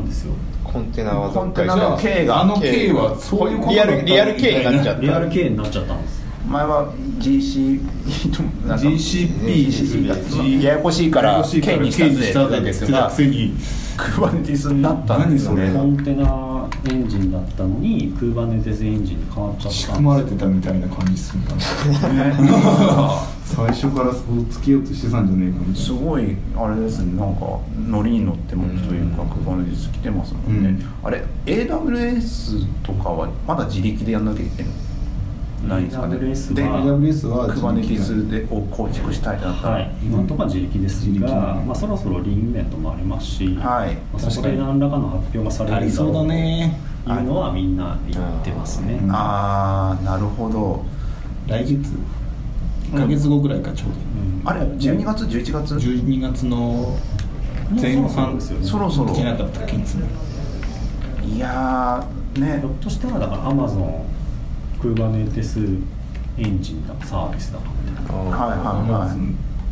[0.72, 2.42] コンテナはコンテナの K が。
[2.42, 5.94] あの K はそういうことリアルリアル K になっちゃったリアル K になっちゃった。
[5.94, 7.80] んです前は GC
[8.66, 13.54] GCP ややこしいから K にしたぜですたがに。
[13.96, 15.64] Kubernetes になったんですよね。
[15.64, 16.49] 何そコンテナ
[16.88, 21.54] エンジンだったのに Kubernetes エンジンに変わっちゃった仕組まれてたみたいな感じするんだ。
[23.44, 25.80] 最初からそうつけようとしてたんじゃねえかみたいな。
[25.80, 27.18] すごいあれですね。
[27.18, 30.84] なんかノリに乗ってますというか Kubernetes 来てますもんね、うん。
[31.02, 34.72] あれ AWS とかはまだ自力でやんなきゃいけない
[35.76, 36.16] んですかね。
[36.16, 43.94] AWS では AWS は Kubernetes でを構築したいってなったら、はい、今のところは自力です自力が、ねまあ、そろそろリンイベントもありますし、はい。
[44.12, 46.78] まあ、そこで何らかの発表がされるありそうだね。
[47.04, 50.84] というのはみんな言ってますね、うんああなるほど。
[51.46, 51.74] 来月
[52.92, 54.48] 1ヶ月後ぐらいかちょううん。
[54.48, 55.74] あれ12月？11月？
[55.74, 56.96] ど12月の
[57.70, 58.66] 前もうそろそろ半ですよね。
[58.66, 59.12] そろそろ。
[59.12, 60.06] 来てなかったっけいつも
[61.24, 62.58] いやーね。
[62.60, 64.02] ひょっとしたらだから Amazon
[64.80, 65.82] Kubernetes
[66.38, 67.64] エンジンだかサービスだか。
[67.84, 69.16] みたいなはいはいはい。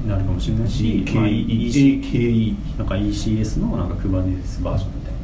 [0.02, 5.14] になるかもしれないし、まあ EC GKE なんか ECS のなんか Kubernetes バージョンみたい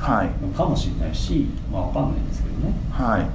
[0.00, 2.74] はいかもしれないし、まあ、わかんないんですけどね。
[2.90, 3.26] はい。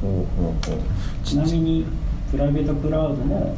[0.00, 1.86] ほうほうほうちなみに
[2.30, 3.56] プライベートクラウドの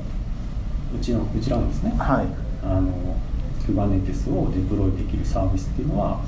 [0.95, 1.95] うちのうちらのですね。
[1.99, 2.27] はい。
[2.63, 3.17] あの
[3.67, 6.21] Kubernetes をデプロイできるサービスっていうのは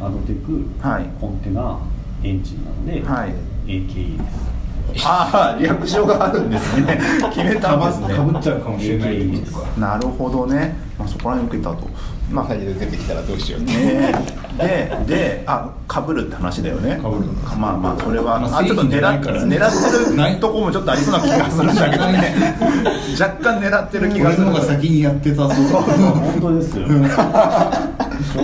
[0.00, 1.06] アドテクはい。
[1.20, 1.78] コンテナ
[2.22, 3.34] エンジンなので、はい。
[3.66, 4.57] AKE です
[5.04, 7.00] ああ略称があるんですね。
[7.34, 9.18] 決めたんですねかぶっちゃうかもしれない。
[9.78, 11.88] なるほどね、まあ、そこら辺受けたと。
[12.30, 14.12] まあ出てきたらどうしようね。
[14.58, 16.96] でであかぶるって話だよね。
[16.96, 17.24] 被る
[17.58, 22.56] まあまあそれは、まああ、ちょっと狙っ狙ってるとこもちょっとありそうな気がするんだけどね。
[23.18, 24.46] 若干狙ってる気がする。
[24.46, 26.86] 俺の方が先にやってたそう本当ですよ。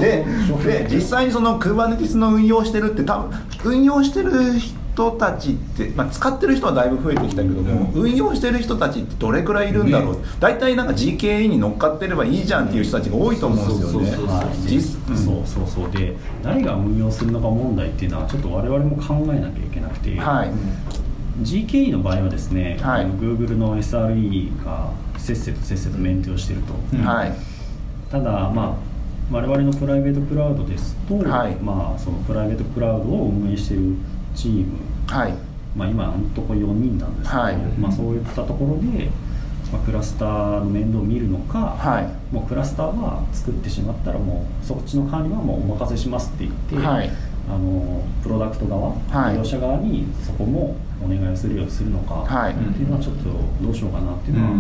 [0.01, 0.25] で
[0.65, 3.31] で実際にその Kubernetes の運用してるって多分
[3.65, 14.11] 運用してる人たちって、まあ、使ってる人はだいぶ増えてきたけども、運用してる人たちってどれくらいいるんだろう、ね大体なんか GKE に乗っかってればいいじゃんっていう人たちが多いと思うんですよね。
[14.11, 15.17] そうそうそうはい実うん。
[15.17, 15.91] そうそうそう。
[15.91, 20.51] で誰が運用するのか問題っていうのはちょっと我々も考えなきゃいけなくて、はい。
[21.43, 23.07] GKE の場合はですね、はい。
[23.07, 27.05] Google の SRE がせっせとせっせとメンテをしてると、うん。
[27.05, 27.33] はい。
[28.11, 28.75] ただまあ
[29.33, 31.55] 我々のプライベートクラウドですと、はい。
[31.57, 33.97] まあそのプライベートクラウドを運営している
[34.35, 34.79] チーム。
[35.07, 35.35] はい。
[35.77, 37.57] まあ、今のところ4人なんですけど、はい。
[37.79, 39.11] まあ、そういったところで、
[39.73, 42.35] まあ、クラスターの面倒を見るのか、はい。
[42.35, 47.11] もうクラスターは作ってしまったらもうそっちの管理はもうお任せしますって言って、はい。
[47.47, 49.33] あのプロダクト側、はい。
[49.33, 52.53] 利用者側にそこもお願いするようにするのか、はい。
[52.53, 53.25] っていうのはちょっと
[53.62, 54.51] どうしようかなっていうのは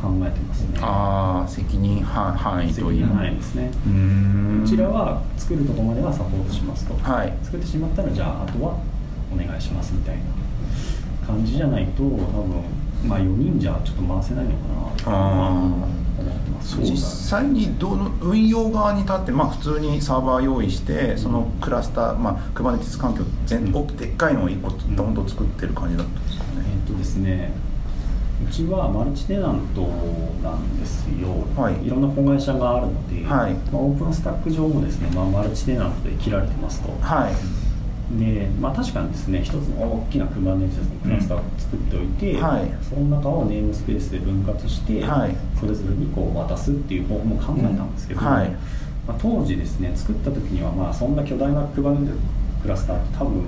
[0.00, 0.78] 考えてますね。
[0.80, 3.06] ああ責任範範囲責という。
[3.06, 3.70] 任ないですね。
[3.86, 4.60] うーん。
[4.62, 7.32] こちらは作るところまではサポートしますと、はい。
[7.42, 8.78] 作ってしまったらじゃああとは
[9.32, 10.22] お願いしますみたいな
[11.26, 12.62] 感じじゃないと多分
[13.06, 16.80] まあ4人じゃちょっと回せないのかなとあー思ってます。
[16.82, 23.76] 実際にどの運用側に立って、まあ、普通にサーバー用意してそのクラスター、まあ、Kubernetes 環境全うん。
[23.76, 26.50] 大きでっかいのを1個ドンと作ってる感じだったんですかね、
[26.86, 27.52] えっとですね
[28.48, 29.82] うちはマルチテナント
[30.42, 31.86] なんですよ、はい。
[31.86, 33.54] いろんな子会社があるので、はい。
[33.54, 37.34] まあ、オープンスタック上もですね、まあ、マルチテナントで切られてますと、はい
[38.16, 42.70] でまあ、確かにですね一つの大きな Kubernetes のクラスターを作っておいて、はい。
[42.82, 45.36] その中をネームスペースで分割して、はい。
[45.60, 48.26] それぞれにこう渡すっていう方法も考えたんですけど、うん。
[48.26, 48.50] はい。
[49.06, 52.16] まあ、当時ですね作った時にはまあそんな巨大な Kubernetes
[52.62, 53.44] クラスターって多分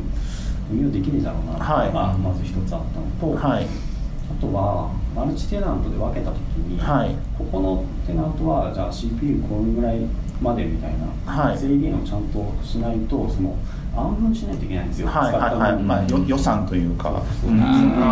[0.70, 2.18] 運用できねえだろうなっていうのがはい。
[2.18, 3.64] まず一つあったのと、はい。
[3.64, 7.16] あとはマルチテナントで分けた時に、はい。
[7.38, 10.00] ここのテナントはじゃあ CPU これぐらい
[10.42, 11.58] までみたいな、はい。
[11.58, 13.56] 制限をちゃんとしないとその
[13.96, 17.22] 暗分しないといけないんですよ、はいはいはい、まあ、よ予算というか。
[17.46, 17.58] うん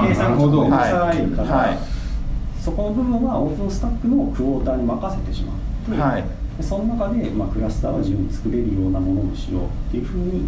[0.09, 1.99] 計算がちょっと面倒くさいから、はい
[2.69, 5.57] そこの部分はオープンスタックのクォーターに任せてしまっ
[5.97, 6.25] て、はい。
[6.59, 10.47] でその中で、まあ、クラスターは自由に作れるようなものにしようっていうふうに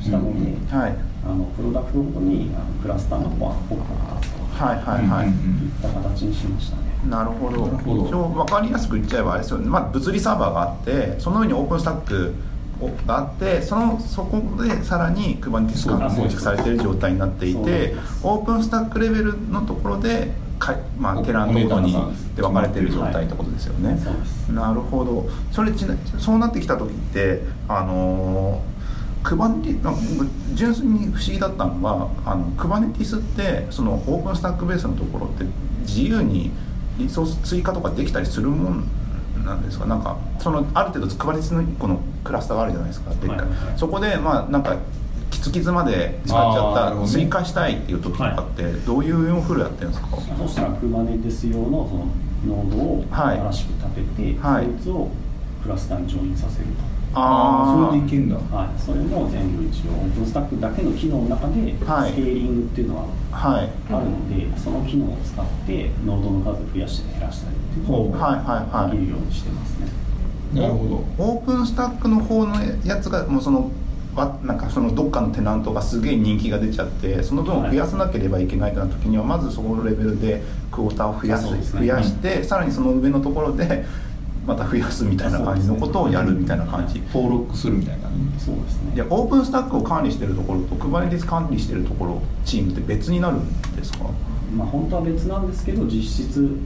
[0.00, 0.96] したので、はい。
[1.24, 3.84] あのプロダクトごとにあのクラスターの方はポッと
[4.18, 5.34] 立つとはいはいはい、いっ
[5.80, 6.82] た形にしましたね。
[7.08, 7.66] なるほど。
[7.66, 8.06] なるほど。
[8.08, 12.34] 一応分かりやすく言っちゃえばあれですよね、まあ、物理サーバーがあってその上にオープンスタック
[13.06, 21.92] があってそのそこでさらに Kubernetes が構築されている状態になっていてオープンスタックレベルのところでか、まあ、テナントごとに
[22.36, 23.98] で分かれている状態ってことですよね、
[24.52, 25.28] なるほど。
[25.50, 28.62] それちなそうなってきた時ってあの
[29.24, 35.44] クバネティ純粋に不思議だったのがあのクバネティスってそのオープンスタックベースのところって
[35.80, 36.50] 自由に
[36.98, 38.88] リソース追加とかできたりするもん
[39.44, 39.86] なんですか？
[39.86, 43.10] なんかそのある程度クバネティスの1個のクラスターがあるじゃないですか。
[43.10, 43.38] でっかい。
[43.38, 44.76] はいそこでまあなんか
[45.30, 52.06] キツキツまで使っちゃった、追加したいっていう時とかってどういう運用フルやってるんですか、そしたら Kubernetes 用のその
[52.46, 53.38] ノードをはい。
[53.38, 54.64] 新しく立てて、はい。
[54.66, 55.08] そいつを
[55.62, 56.66] クラスターにジョインさせる
[57.14, 63.70] ああそれーでいけんだと、はい、それも全部一応オープンスタックだけの機能の中でスケはいーリングっていうのははい。
[63.92, 68.90] あるので、その機能を使ってノードの数を増やしたり減らしたりっていうのをはいはいはい。
[68.92, 69.86] できるようにしてますね。
[70.54, 71.24] なるほど。
[71.24, 73.70] オープンスタックの方のやつがもうその
[74.14, 83.86] わなんかそのどっかのテナントがすげえ人気が出ちゃってその分を増やさなければいけないとなった時にはまずそこのレベルでクォーターを増やす増やしてさらにその上のところで
[84.46, 87.00] また増やすみたいな感じのことをやるみたいな感じ。
[87.12, 88.08] 登録するみたいな。
[88.08, 88.96] ねそうですね。
[88.96, 94.04] でオープンスタックを管理してるところと Kubernetes 管理してるところチームって別になるんですか？
[94.56, 96.58] まあ本当は別なんですけど実質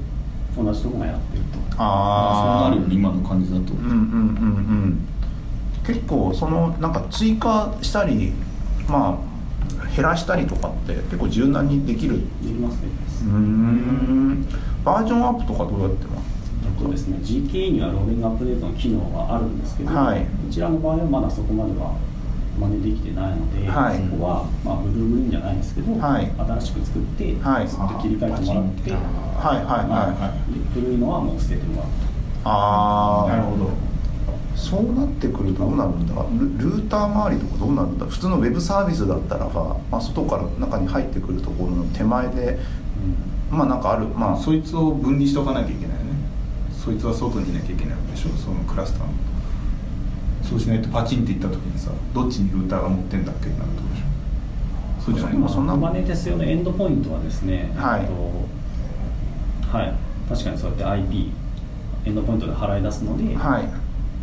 [0.56, 1.58] 同じところがやってると。
[1.78, 5.08] あそうなるよね今の感じだとうんうんうんうん。
[5.86, 8.32] 結構そのなんか追加したり
[8.88, 12.20] まあ減らしたりとかって結構柔軟にできる？
[12.42, 13.24] できますできます。
[13.24, 14.46] うーん。
[14.84, 16.35] バージョンアップとかどうやってます？
[16.78, 20.20] とですね、GKE にはローリングアップデートの機能があるんですけど、はい。
[20.20, 21.96] こちらの場合はまだそこまでは
[22.58, 23.98] 真似できてないので、はい。
[23.98, 26.30] そこは、まあ、ブルーグリーンじゃないですけど、はい。
[26.36, 27.68] 新しく作って、はい。
[27.68, 29.00] ずっと切り替えてもらって、はい。
[29.40, 29.64] はい。
[29.64, 29.86] はい。
[29.88, 30.32] まあ
[30.74, 31.90] 古いのはもう捨ててもらう
[32.44, 33.70] ああなるほど。
[34.54, 36.14] そうなってくるとどうなるんだ？
[36.38, 38.06] ルルーター周りとかどうなるんだ？
[38.06, 42.58] 普通のウェブサービスだったらば、まあ、外から中に入ってくるところの手前で
[43.50, 44.06] まあなんかある。
[44.06, 45.98] まあそいつを分離しとかなきゃいけない
[46.86, 48.28] そいつは外にいなきゃいけないわけでしょ？
[48.38, 49.12] そのクラスターの。
[50.44, 55.02] そうしないとパチンっていった時にさどっちにルーターが持ってんだっけなるとでしょ？
[55.02, 55.48] そうじゃない？
[55.50, 58.02] そんな Kubernetes 用のエンドポイントはですね、はい。
[58.02, 58.14] えっと
[59.76, 59.92] はい、
[60.28, 61.32] 確かにそうやって IP
[62.04, 63.68] エンドポイントで払い出すので、はい。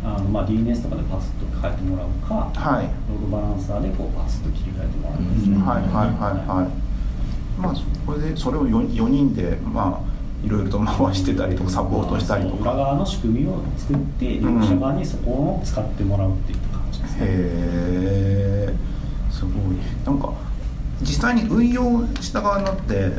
[0.02, 2.88] あのまあ、DNS とかでパツッと変えてもらうか、はい。
[3.10, 7.60] ログバランサーでこうパツッと切り替えてもらうんですね、はいはいはいはい。
[7.60, 10.13] まあそれでそれを 4, 4人でまあ
[10.44, 12.72] いろいろと回してたりとかサポートしたりとか。
[12.72, 17.26] 裏側の仕組みを作って利用者側にそこを使ってもらうっていった感じですね、へ
[18.68, 18.74] え
[19.30, 19.52] すごい。
[20.04, 20.32] なんか
[21.00, 23.12] 実際に運用した側になって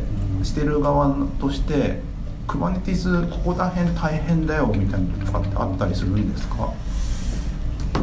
[0.44, 2.00] してる側として
[2.48, 6.72] Kubernetes ここら辺大変だよみたいなのとかってあったりするんですか？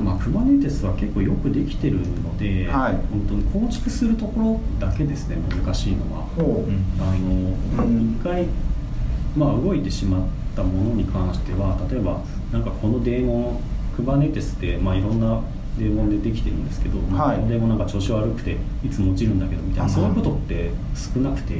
[0.03, 2.93] まあ、Kubernetes は結構よくできてるので、はい。
[3.11, 6.27] 本当に構築するところだけですね難しいのは。
[6.37, 8.17] あのうん。
[8.19, 8.49] 一回、
[9.37, 10.21] まあ、動いてしまっ
[10.55, 12.21] たものに関しては例えば
[12.53, 13.61] なんかこのデーモン
[13.97, 15.41] Kubernetes って、まあ、いろんな
[15.79, 19.91] デーモンでできてるんですけど、まあはいこのデーモンなんか調子悪くていつも落ちるんだけどみたいな、うん。
[19.91, 21.55] そういうことって少なくて、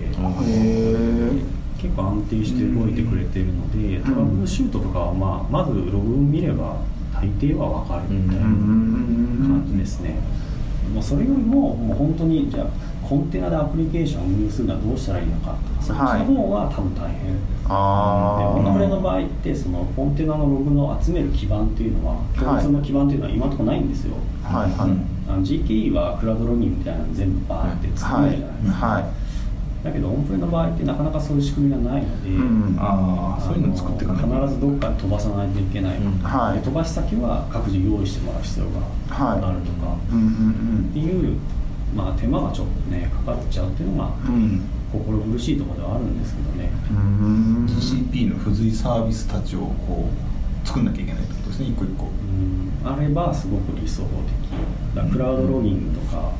[1.81, 6.77] 結構安定して動いてくれてるので、トラブルシュートとかは、まあ、まずログを見れば
[7.15, 10.17] 大抵は分かるみたいな感じですね。
[10.93, 12.67] もうそれよりももう本当にじゃあ
[13.13, 17.37] コンテナでアプリケーションを運用するのはどうしたらいいのかそっちの方は多分大変、
[17.69, 24.91] あでオンプレのあ場合ってそのコンテナのログの集める基盤っていうのは共通の基盤っていうのは今のところないんですよ、はいはい。
[25.29, 29.05] あの GKE はクラウドロギンみたいなの全部バーって作はいれるじゃないですか、はい。
[29.85, 32.77] だけどオンプレの場合ってなかなかそういう仕組みがないので、うん。
[32.81, 36.59] ああそういうの作って必ずどっかに飛ばさないといけない、はい。
[36.61, 38.81] で飛ばし先は各自用意してもらう必要が
[39.13, 40.89] あるとか、うんうん。
[40.89, 41.37] っていう、
[41.95, 44.11] まあ、手間がちょっとねかかっちゃうっていうのが
[44.93, 47.67] 心苦しいところではあるんですけどね、うん。
[47.67, 50.09] GCP の付随サービスたちをこ
[50.65, 52.07] う作んなきゃいけないってことですね一個一個。
[52.07, 52.73] うん。
[52.85, 54.09] あればすごく理想的。
[54.97, 56.33] だクラウドロギングとか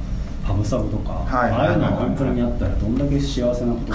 [0.45, 1.51] ハブサブとか、はい。
[1.51, 3.93] ああいうのはいはいがオンプレにあったらどんだけ幸せなこと。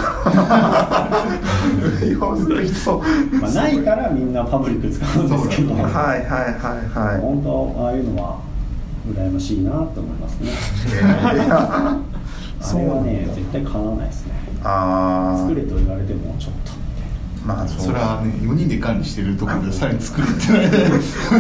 [3.41, 7.21] まあ、ないからみんなパブリック使うんですけど、はいはいはいはい。
[7.21, 8.46] 本当ああいうのは
[9.13, 10.51] 羨ましいなと思いますね。
[10.93, 11.33] いやあ
[12.73, 14.33] れはね絶対叶わないですね。
[14.63, 16.77] ああ作れと言われてもちょっと。
[17.45, 17.85] まあそう。
[17.87, 20.51] それはね4人で管理してるところでさらに作るって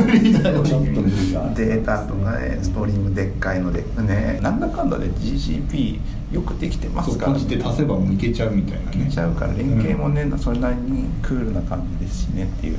[0.05, 1.55] 無理だよちょっと無理がある。
[1.55, 5.99] データとかねストリームでっかいのでねなんだかんだで GCP
[6.31, 7.33] よくできてまそうすから。
[7.33, 9.09] ポチって足せばもういけちゃうみたいなね。
[9.11, 12.77] ちゃうから連携もね、それなりにクールな感じですしねっていう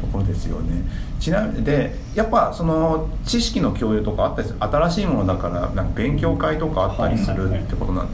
[0.00, 0.82] ところですよね。
[1.18, 8.08] ちなみにでやっぱその知識の共有とかあったりする新しいものだからなんか勉強会とかあったりするってことなん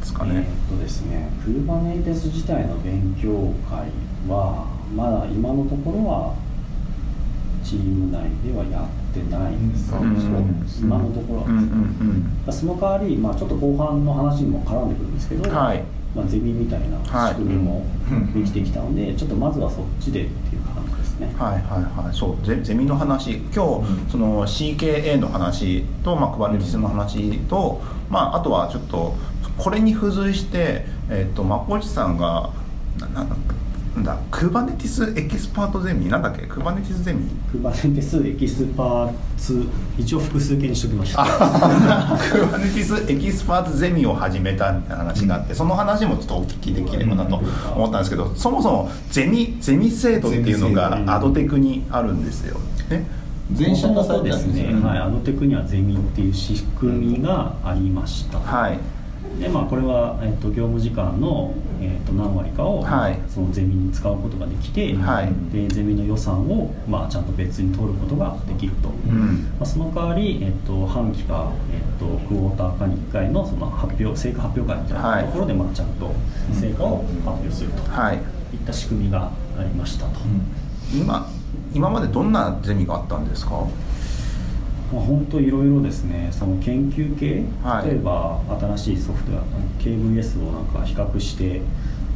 [0.00, 3.88] ですかね、えーっとですね Kubernetes 自体の勉強会
[4.28, 6.34] はまだ今のところは
[7.64, 9.92] チーム内ではやってないんです。
[9.92, 10.16] よ、うん
[10.80, 12.16] 今のところはうんですね、
[12.46, 12.52] うん。
[12.52, 15.82] その代わり、まあ、ちょっと後半の話にも絡んでくるんですけど、はい。
[16.14, 17.86] まあ、ゼミみたいな仕組みも
[18.34, 20.71] できてきたので、ちょっとまずはそっちでっていう感
[21.26, 21.34] ね。
[21.38, 22.14] はいはいはい。
[22.14, 23.36] そうゼゼミの話。
[23.36, 24.10] 今日、うん。
[24.10, 27.80] その CKA の話と、まあ、Kubernetes の話と、
[28.10, 29.14] まあ、あとはちょっと
[29.58, 32.50] これに付随して、えっとまこちさんが
[32.98, 33.36] なな
[33.96, 39.66] なんだ Kubernetes Expertゼミなんだっけ？Kubernetes ゼミ？Kubernetes Experts、
[39.98, 41.22] 一応複数形にしておきました。
[42.16, 52.58] Kubernetes エキスパートゼミを始めたみたいな話があって、その話もちょっとお聞きできればなと思ったんですけど、そもそもゼミゼミ制度っていうのがアドテクにあるんですよ。
[52.88, 53.06] ね。
[53.52, 58.38] 全社化されたんですね、よはい、アドテクにはゼミっていう仕組みがありました。
[58.38, 58.78] はい
[59.40, 63.18] でまあ、これは、えっと業務時間の、えっと何割かを、はい。
[63.28, 65.32] そのゼミに使うことができて、はい。
[65.52, 69.44] でゼミの予算を、まあ、ちゃんと別に取ることができると、うん。
[69.58, 76.12] まあ、その代わり、えっと半期か、えっとクォーターかに1回のその発表成果発表会みたいなところで、まあ、ちゃんと
[76.52, 78.16] 成果を発表すると、はい。
[78.16, 78.22] いっ
[78.66, 80.20] た仕組みがありましたと。
[80.94, 81.26] 今
[81.74, 83.52] 今までどんなゼミがあったんですか？
[84.92, 87.88] まあ、本当いろいろですねその研究系、はい。
[87.88, 88.40] 例えば
[88.76, 89.42] 新しいソフトウェア
[89.80, 91.62] KVS をなんか比較して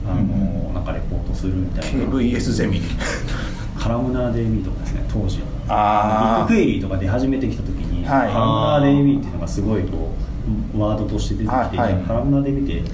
[0.08, 2.04] あの、なんかレポートするみたいな。
[2.04, 2.80] KVS ゼミ。
[3.76, 6.48] カラムナー DB とかですね当時あー。
[6.48, 8.32] ビッグクエリーとか出始めてきた時に、はい。
[8.32, 10.12] カラムナー DB っていうのがすごいこ
[10.74, 12.02] うワードとして出てきて、はいはい。
[12.02, 12.90] カラムナー DB って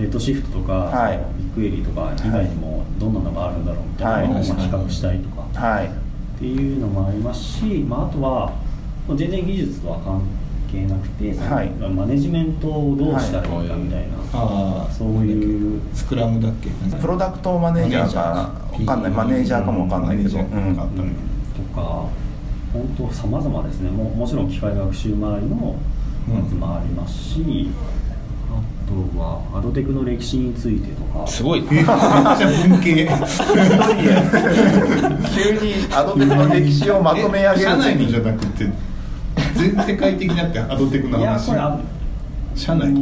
[0.00, 1.18] レッドシフトとか、はい。
[1.38, 5.86] ビッグクエリーとか以外にもどんなのがあるんだろうみたいなのを、比較したりとか、はい。
[5.86, 8.52] っていうのもありますし、まあ、あとは
[9.06, 10.22] もう全然技術とは関
[10.72, 11.68] 係なくて、はい。
[11.90, 15.80] マネジメントをどうしたらいいかみたいな、ああそういう。
[15.92, 18.12] スクラムだっけプロダクトマネージャー。
[18.12, 18.50] かわ
[18.86, 19.12] かんない。
[19.12, 21.12] マネージャーかもわかんないけど、マネージャーかあったね
[21.54, 22.08] とか
[22.72, 23.90] 本当様々ですね。
[23.90, 25.76] ももちろん機械学習周りの
[26.28, 27.68] やつもありますし、
[28.50, 28.54] あ
[28.88, 31.26] とはアドテクの歴史についてとか。
[31.26, 31.62] すごい。
[31.70, 32.38] めっちゃ
[32.68, 33.04] 文系急
[35.60, 38.72] にアドテクの歴史をまとめ上げる社内のじゃなくて
[39.54, 41.80] 全世界的になってアドテクのいや話これあ
[42.54, 42.94] 社内。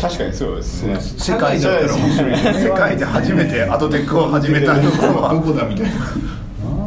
[0.00, 0.98] 確かにそうですね。
[1.00, 2.36] 世界だったら面白い。
[2.62, 5.90] 世界で初めてアドテクを始めたところどはこだみたいな。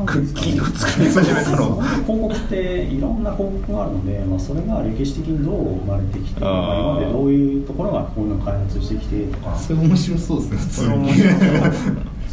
[0.06, 1.82] クッキーを作り始めたの。
[1.82, 9.56] 広告っていろんな広告があるので、まあ、それが歴史的にどう生まれてきて、まあ、今までどういうところがこういうのを開発してきてとか。
[9.58, 11.14] それ面白そうですね普通に。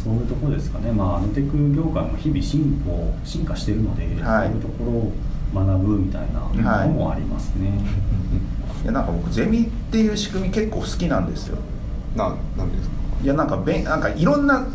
[0.03, 4.47] そういうところですかね、まあ、アノテク業界も日々進歩進化してるので、はい。
[4.47, 5.11] そういうところを
[5.53, 7.71] 学ぶみたいなのもありますね、
[8.83, 11.57] いやなんか僕ゼミっていう仕組み結構好きなんですよ。
[12.15, 12.95] ななんでですか？
[13.23, 14.65] いやなんかべんなんかいろんな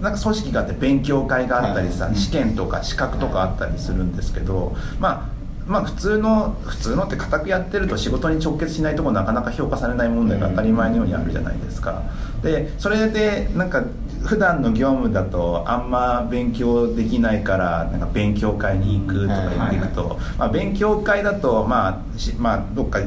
[0.00, 2.16] なんか組織があって勉強会があったりさ、はい。
[2.16, 5.36] 試験とか資格とかあったりするんですけど、まあ
[5.66, 12.02] まあ普通の普通のって固くやってると仕事に直結しないところなかなか評価されない問題が当たり前のようにあるじゃないですか。
[12.42, 13.82] でそれでなんか
[14.24, 23.04] 普段の業務だとあんま勉強できないからなんか勉強会に行くとか言っていくと、まあ、勉強会だと、まあしまあ、どっか違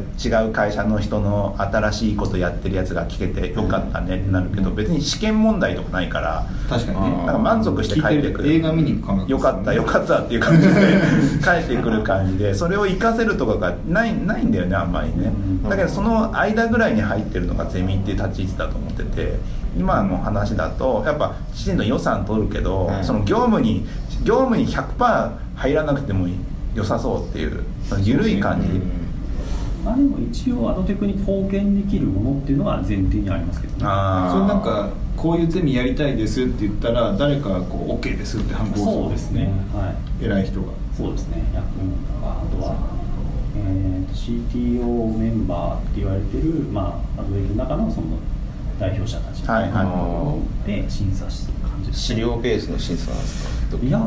[0.48, 7.18] う会社の人の新しいことやってるやつが聞けてよかったねってなるけど別に試験問題とかないから確かにね。
[7.18, 8.52] なんか満足して帰ってくる。
[8.52, 10.74] 映画見に行く感覚よかったよかったっていう感じで
[11.44, 15.34] 帰ってくる感じでそれを活かせるとかがないないんだよねあんまりね。
[15.68, 19.40] だけどその間ぐらいに入ってるのがゼミっていう立ち位置だと思ってて
[19.78, 23.86] 今の話だとやっぱきちんと予算取るけど、はいその業務に
[24.24, 26.28] 業務に100%入らなくても
[26.74, 27.64] 良さそうっていう
[28.02, 28.68] 緩い感じ、
[29.84, 33.80] まあ、でも一応アドテクに貢献できるものっていうのは前提にありますけどね。
[33.84, 34.34] あー。
[34.34, 39.52] それなんかこういうゼミやりたいですって言ったら誰かがこう OK ですって反抗するそうですね。
[39.74, 40.26] はい。
[40.26, 40.68] 偉い人が。
[40.96, 41.44] そうですね。
[41.54, 42.76] 役員とかあとは、
[43.56, 48.08] えーと CTO メンバーって言われてる、まあ、アドテクの中のその
[48.80, 49.44] 代表者たち。
[50.66, 52.00] で審査する感じです。
[52.00, 53.78] 資料ベースの審査なんですか？
[53.78, 54.00] いや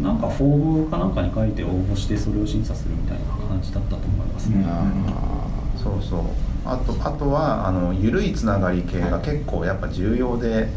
[0.00, 6.20] なんかフォームかなんかに書いて応募してそれを審査するみたいな感じだったと思いますね、うんあそうそう。
[6.64, 10.68] あとあとはあの緩いつながり系が結構やっぱ重要で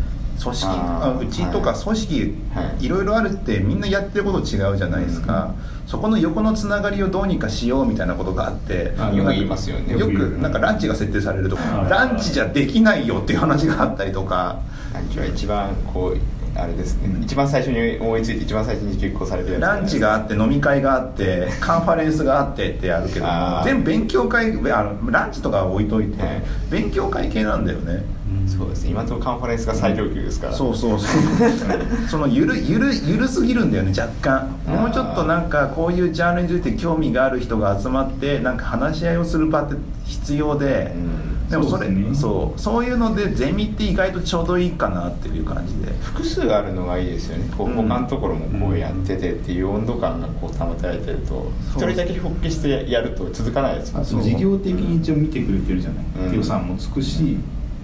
[0.41, 0.67] 組織。
[0.69, 2.85] あうちとか組織、はい。
[2.85, 5.53] い、ろいろあるってみんなやってること違うじゃないですか、
[5.87, 9.97] そこの横のつながりをどうにかしようみたいなことがあってあよく言いますよね。
[9.97, 11.89] よくなんかランチが設定されるとはい。
[11.89, 14.59] ランチじゃできないよっていう話があったりとか。
[14.93, 16.17] ランチは一番こう
[16.55, 23.25] あれですね、一番最初に思いついて一番最初に実行されるやつランチがあって飲み会があってカンファレンスがあってってやるけど
[23.65, 26.43] 全部勉強会あのランチとかは置いといて、はい。
[26.69, 28.03] 勉強会系なんだよね
[28.47, 28.91] そうですね。
[28.91, 31.09] 今のところカンファレンスが最上級ですから、そうそうそう。
[32.09, 34.49] そのゆるゆるゆるすぎるんだよね若干。
[34.67, 39.75] もうちょっとなんかこういうジャンルについて興味がある人が集まってなんか話し合いをする場って
[40.05, 41.49] 必要で、うん。
[41.49, 42.15] でもそれそうね。
[42.15, 42.59] そう。
[42.59, 45.91] そういうのでゼミって意外とちょうどいいかなっていう感じで。
[46.01, 47.49] 複数あるのがいいですよね。
[47.57, 47.75] こううん。
[47.75, 51.51] 他のところもこうやっててっていう温度感がこう保たれてると。
[51.75, 56.35] 一人だけ復帰してやると続かないですもんあと事業的に一応見てくれてるじゃない、うん。
[56.35, 57.37] 予算もつくし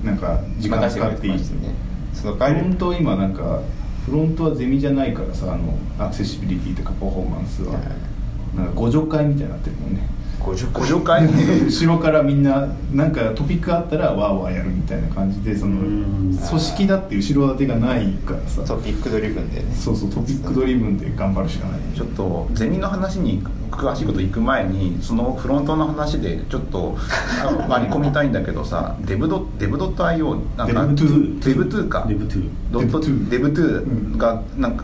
[0.04, 1.74] なんか時間使っていいますね。
[2.14, 3.62] その代わりフロント今なんか
[4.06, 7.84] フロントはゼミじゃないからさあのアクセシビリティとかパフォーマンスは、はい。
[8.56, 10.02] なんか互助会みたいになってるもんね
[10.40, 11.28] 50互助会
[11.66, 16.38] 後ろからみんななんかトピックあったらワーワーやるみたいな感じでそのうん。
[16.38, 18.64] 組織だって後ろ盾がないからさ。
[18.64, 19.76] トピックドリブンでね。
[19.76, 21.80] そうそうトピックドリブンで頑張るしかない。
[21.96, 26.98] ちょっとゼミの話に詳しいこと行く前にそのフロントの話でちょっと
[27.68, 32.06] 割り込みたいんだけどさデブドデブドット IO なんか Dev2 デブ2か。
[32.08, 34.84] デブ2ドット Dev2 デブ2がなんか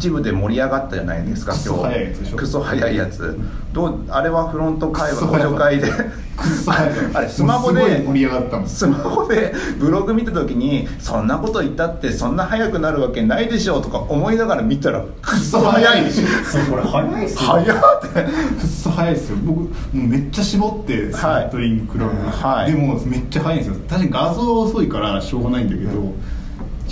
[0.00, 2.36] 一部で盛り上がったじゃないですかクソ早いやつでしょ。
[2.38, 3.38] クソ早いやつ。
[3.74, 5.88] どうあれはフロント会話補助会で。
[5.90, 6.94] くっそ早い。
[7.12, 8.66] あれスマホで盛り上がったもん。
[8.66, 16.26] スマホでブログ見た時にそんなこと言ったってそんな早くなるわけないでしょとか思いながら見たらクソ早いでしょ。
[16.50, 17.40] そうこれ早いっすよ。
[17.40, 18.22] 早っって。
[18.22, 19.36] くっそ早いですよ。
[19.44, 21.34] 僕もうめっちゃ絞ってスはい。
[21.34, 22.72] ナットリングクローム、はい。
[22.72, 23.74] でもめっちゃ早いんですよ。
[23.86, 26.14] 確かに画像は遅いからしょうがないんだけど、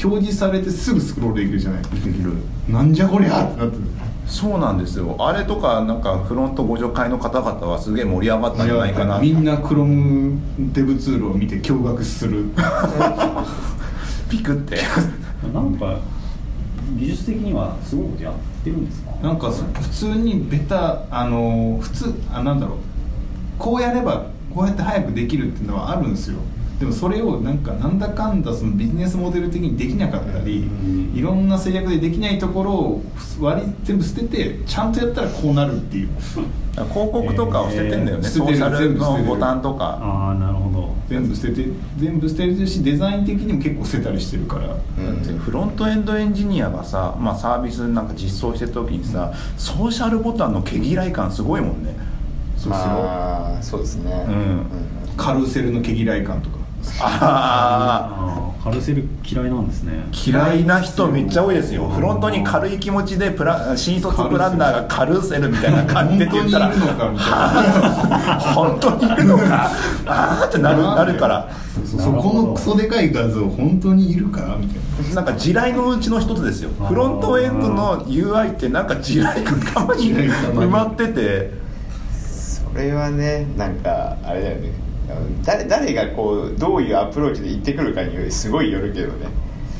[0.03, 1.83] 表示されてすぐスクロールできるじゃない？
[1.83, 2.33] できる
[2.69, 3.77] なんじゃこりゃってなって
[4.27, 5.17] そうなんですよ。
[5.19, 9.19] あれとかなんかフロント互助会の方々はすげえ盛り上がったんじゃないかな。
[9.19, 10.39] みんなクロム
[10.73, 12.45] デブツールを見て驚愕する。
[14.29, 14.79] ピクって。
[15.55, 15.99] なんか
[16.99, 19.11] 技術的にはすごいことやってるんですか？
[19.23, 22.79] なんかそ普通にベタあの普通あなんだろう。
[23.59, 26.37] こうやればこうやって早くできるっていうのはあるんですよ
[26.79, 31.13] でもそれをなんかなんだかんだそのビジネスモデル的にできなかったりうん。
[31.15, 33.05] いろんな制約でできないところを
[33.41, 36.09] 割り全部捨ててちゃんとやったらこうなるっていう。
[36.75, 39.99] 広告とかを捨ててんだよね、えーソーシャルのボタンとか。
[40.01, 40.95] ああなるほど。
[41.09, 41.67] 全部捨てて
[41.97, 44.69] 全部捨てるしデザイン的にも結構捨てたりしてるから。
[44.69, 44.77] だっ
[45.17, 51.97] てフロントエンドエンジニアがさ、まあ、サービスなんか実装してる時にさ、ソーシャルボタンの毛嫌い感すごいもんね。
[52.57, 52.87] そうですよ。
[52.87, 54.27] まあそうですね。
[54.29, 54.67] うん。
[55.17, 56.58] カルーセルの毛嫌い感とか
[57.01, 59.93] あああカルセル嫌いなんですね。
[60.11, 61.89] ー嫌いな人めっちゃ多いですよ。
[61.89, 66.75] フロントに軽い気持ちでプラ新卒プランナーがカルーセルみたいな感じで本当にい言ったら。
[66.75, 68.41] るのかみたいな。
[68.55, 69.71] 本当にいるのか？
[70.07, 71.49] あーってなるなるから。
[71.87, 75.15] そうそこのクソでかい画像本当にいるかみたいな。
[75.15, 76.71] なんか地雷のうちの一つですよ。
[76.71, 81.53] フロントエンドの UI ってなんか地雷がたまに埋まってて。
[82.13, 84.73] それはねなんかあれだよね
[85.45, 89.29] 誰誰がこうどういうアプローチで行ってくるかによりすごいよるけどね。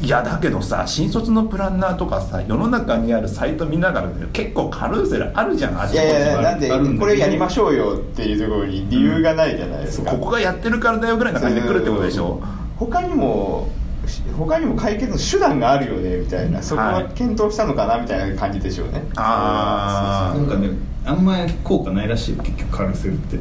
[0.01, 6.71] いやだけどさ新卒のプランナーとかさ世の中にあるサイト見ながら結構カルーセルあるじゃんあいやいやなんで
[7.01, 12.41] これやりましょうよっていうところに理由がないじゃないですか、ここがやってるからだよぐらいな感じで来るってことでしょ。
[12.77, 13.69] 他にも
[14.07, 16.63] し他にも解決の手段があるよねみたいな。
[16.63, 19.03] そこははい検討したのかなみたいな感じでしょうね。
[19.17, 20.71] あなんかね
[21.05, 23.39] あんまり効果ないらしいよ結局カルーセルって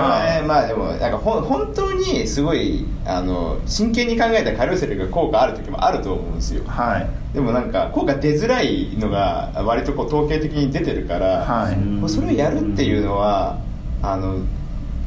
[0.00, 6.64] まあ、まあでもなんかほん本当にすごいあの真剣に考えたカルーセルが効果ある時もあると思うんですよ。
[6.64, 7.08] はい。
[7.34, 11.76] でもなんか効果出づらいのが割とこう統計的に出てるから、はい。
[11.76, 13.58] もうそれをやるっていうのは
[14.02, 14.40] あの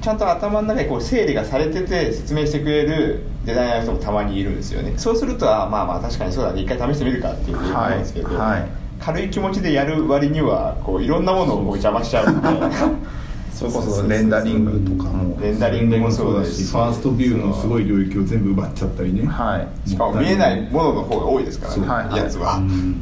[0.01, 4.93] ちゃんと頭の中にこう整理がされてて説明してくれるデザイナーの人もたまにいるんですよね。
[4.97, 6.61] そうするとあまあまあ確かにそうだね。
[6.61, 8.59] 一回試してみるかっていうふうに思うんですけど、はい。
[8.61, 12.47] はい軽い気持ちでやる割にはこういろんなものを邪魔しちゃうんで
[13.57, 15.41] それこそレンダリングとかも。
[15.41, 19.25] レンダリングもそうだしファーストビューのすごい領域を全部奪っちゃったりね。
[19.25, 19.89] はい。
[19.89, 22.57] しかも見えないものの方が多いですからね、やつは、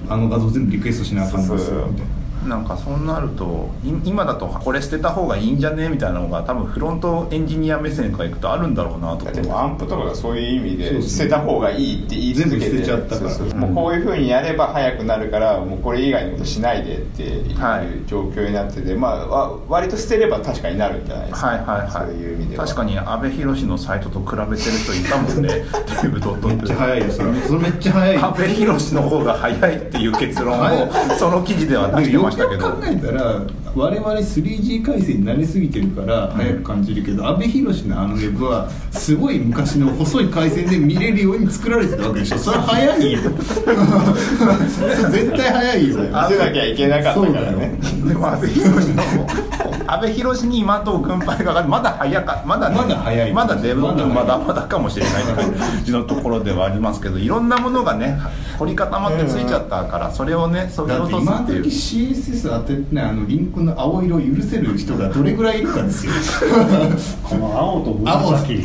[0.08, 5.90] あの画像全部リクエストしなあかんですよみたいななんかそうなるとい今だとこれ捨てた方がいいんじゃね？
[5.90, 9.32] みたいなのが多分フロントエンジニア目線からいくとあるんだろうなとか。
[9.32, 17.88] でもアンプとかがそういう意味で捨てた方がいいって言い続けて全部捨てちゃったからそうそうもうこういうふうにやれば早くなるからもうこれ以外のことしないでっていうはい。
[18.08, 21.92] 状況になってて、まあわ割と捨てれば確かになるんじゃないですか、はいはいはい。
[21.92, 22.64] そういう意味では。
[22.66, 25.50] 確かに阿部寛のサイトと比べてる人いたもんね
[26.02, 27.34] デーブドットめっちゃ早いよそれ。
[27.42, 28.16] それめっちゃ早い。
[28.16, 30.76] よ阿部寛の方が早いっていう結論をはい。
[31.18, 33.42] その記事では出してましたけど考えたら
[33.76, 42.38] 我々 3G 回線に慣れすぎてるから早く感じるけど、阿部寛のあのウェブはすごい昔の細い回線で見れるように作られてたわけでしょ。
[42.38, 43.20] それは早いよ。
[45.12, 45.98] 絶対早いよ。
[45.98, 47.78] 見せなきゃいけなかったからね。
[48.08, 49.04] でも阿部寛の
[49.88, 51.68] 阿部寛に今のとこ軍配が上がる。
[51.68, 53.34] まだ早かまだね、まだ早い。
[53.34, 55.54] まだデブままだだまだかもしれない感
[55.84, 58.18] じのところではありますけどいろんなものがね
[58.58, 61.66] 凝り固まってついちゃったからそれをねそぎだ落とすっていう。
[61.66, 66.12] CSS 当ててねあのリンクの青色を許せる人がどれぐらいいるかですよ。
[67.24, 68.60] この青と紫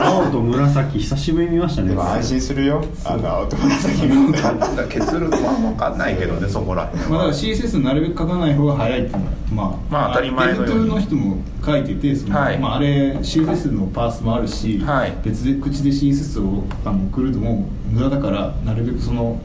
[0.00, 1.88] 青と紫久しぶりに見ましたね。
[1.90, 2.84] でも安心するよ。
[3.04, 10.72] あの青と紫もだから結論は分かんないけどねそこら辺まあ、だからは CSS なるべく書かない方が早いっていうのはまあまあ当たり前のように。
[10.72, 12.58] Web2 の人も書いててその、はい。
[12.58, 15.14] まあ、あれ CSS のパースもあるし、はい。
[15.24, 19.38] 別で口で CSS をあの送るのも無駄だからなるべくその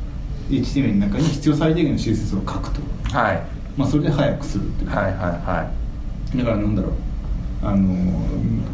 [0.49, 2.81] HTML の中に必要最低限の CSS を書くと、
[3.15, 5.71] はいまあ、それで早くするっていう、はいはいは
[6.35, 6.91] だからなんだろう。
[7.63, 7.95] あの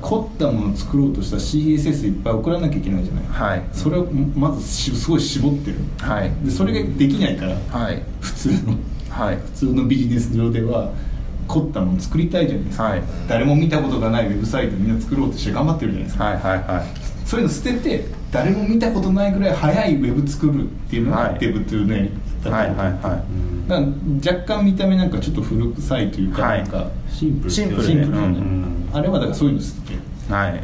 [0.02, 3.64] 凝ったものを作ろうとしたら CSS いっぱい送らなきゃいけないじゃない、はい。
[3.72, 5.78] それをまずしすごい絞ってる。
[5.78, 6.32] いはい。
[6.44, 7.56] でそれができないから。
[7.70, 8.04] はい。
[8.20, 8.76] 普通の。
[9.10, 9.38] はい。
[9.38, 10.92] 普通のビジネス上では
[11.48, 13.04] 凝ったもの作りたいじゃないですか、はい。
[13.30, 16.86] 誰も見たことがないウェブサイトみんな作ろうとして頑張ってるじゃないですか、はいはいはい。
[17.26, 21.34] そういうの捨てて誰も見たことないぐらい早いウェブ作るっていうのはい。
[21.34, 22.12] がデブ2のやり
[22.44, 23.24] 方だはいはいは
[23.68, 23.88] だから
[24.42, 26.64] 若干見た目なんかちょっと古臭いというか、はい。
[26.64, 28.90] なんかシンプルシンプルシンプルだね、うん。
[28.94, 29.98] あれはだからそういうの捨ててい
[30.32, 30.64] はい。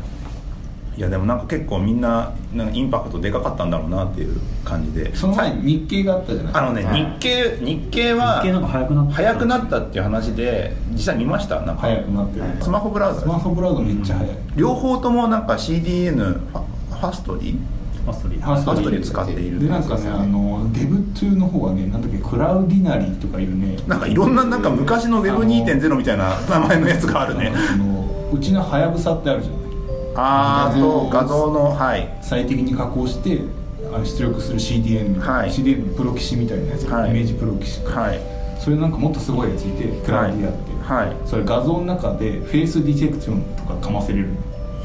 [0.98, 5.16] いやでもなんか結構みんななんかインパクトでかかったんだろうなっていう感じで。
[5.16, 7.06] その前に日経があったじゃないあのねはい。
[7.06, 11.62] 日経日経は日経なんか早くなった早くなったっていう話で実際見ました？
[11.62, 11.82] なんか。
[11.84, 17.58] 早くなってるスマホブラウザスマホブラウザめっちゃ早い、両方ともなんか CDN ファファストリー？
[18.08, 23.78] ファストリーファストリー使っているでなんかねあのデブ2の方はねなんだっけクラウディナリーとかいうね。
[23.86, 27.50] なんかいろんななんか昔の Web2.0 みたいな名前のやつがあるね。
[27.50, 29.62] なんかそのうちのはやぶさってあるじゃない。
[30.16, 32.18] あーと画像のはい。
[32.22, 33.42] 最適に加工して
[33.94, 35.50] あの出力する CDN みたいな、はい。
[35.50, 37.12] CDN のプロ棋士みたいなやつ、はい。
[37.12, 38.22] イメージプロキシはい。
[38.62, 40.72] それなんかもっとすごいやついて Cloudinaryって。
[40.72, 41.28] いう、はい。
[41.28, 44.36] それ画像の中で face detection とかかませれるの。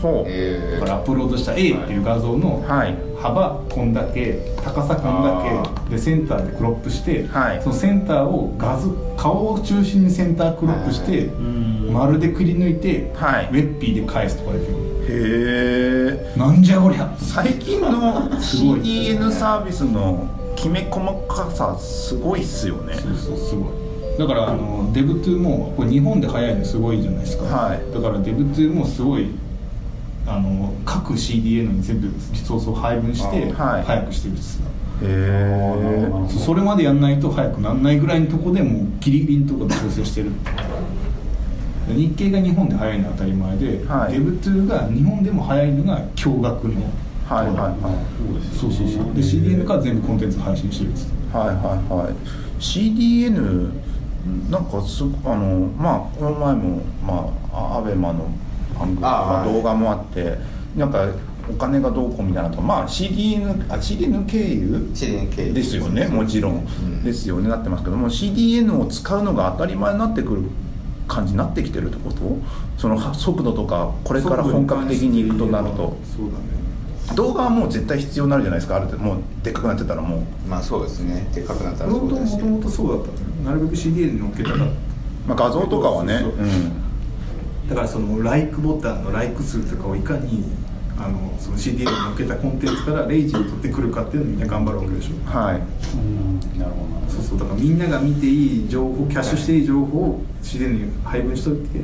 [0.02, 0.24] ほう。
[0.26, 7.62] えだからアップロードした A っていう画像のはい幅こんだけ高さこんだけでセンターでクロップして、はい。
[7.62, 11.30] そのセンターを画像顔を中心にセンタークロップして、
[11.92, 13.48] 丸でくり抜いて、はい。
[13.52, 14.76] ウェッピーで返すとかできる
[15.08, 16.38] へえ。
[16.38, 17.14] なんじゃこりゃ。
[17.18, 22.94] 最近の CDN サービスのきめ細かさすごいっすよね。
[22.94, 24.18] そうそうすごい。
[24.18, 27.80] だからあの Dev2 もこれ日本で早いのすごいじゃないですか、はい。
[27.94, 29.28] だから Dev2 もすごい
[30.26, 33.82] あの各 CDN に全部リソースを配分してあはい。
[33.84, 34.66] 早くしてるっすよ。
[35.02, 40.30] へえそれまでやんないと早くなんないぐらいのとこでもうギリギリのとこで調整してる。
[41.88, 44.14] で 日経が日本で早いのは当たり前で、はい。
[44.14, 46.52] Dev2 が日本でも早いのが驚愕の。
[47.26, 47.76] はいはいはい。
[48.56, 51.56] そうそうそうで CDN から全部コンテンツ配信してるっつってはいはい
[52.04, 52.14] はい。
[52.60, 53.70] CDN
[54.50, 58.26] なんかすあのまあこの前もまあアベマの
[58.82, 60.36] 番組まああー動画もあって
[60.76, 61.06] なんか
[61.50, 65.54] お金がどうこうみたいなとかまあ CDN あ CDN 経由？CDN 経由。
[65.54, 67.02] ですよねもちろん、ん。
[67.04, 70.42] ですよねなってますけども CDN を使うのが当たり前になってくる
[71.08, 72.38] 感じになってきてるってこと？
[72.78, 75.96] そのは速度とかこれから本格的にいくとなると。
[76.16, 76.62] そうだね。
[77.16, 79.04] 動画はもう絶対必要になるじゃないですかある程度。
[79.04, 80.48] もうでっかくなってたらもう。
[80.48, 81.28] まあそうですね。
[81.34, 84.56] でっかくなったらそうですしもともとそうだったのよなるべく CDN に乗っけたら
[85.26, 86.20] まあ、画像とかはね。
[86.20, 86.46] そうそうそう。
[86.46, 86.81] うん
[87.68, 90.44] だからその LIKE ボタンの LIKE 数とかをいかに
[90.98, 95.30] あのその CDN に乗っけたコンテンツからレイジを取ってくるかっていうのをみんな頑張るわけでしょ。
[95.30, 95.60] はい。
[95.96, 97.38] うんなるほどそうそう。
[97.38, 101.80] だからみんなが見ていい情報キャッシュしていい情報を CDN に配分しといて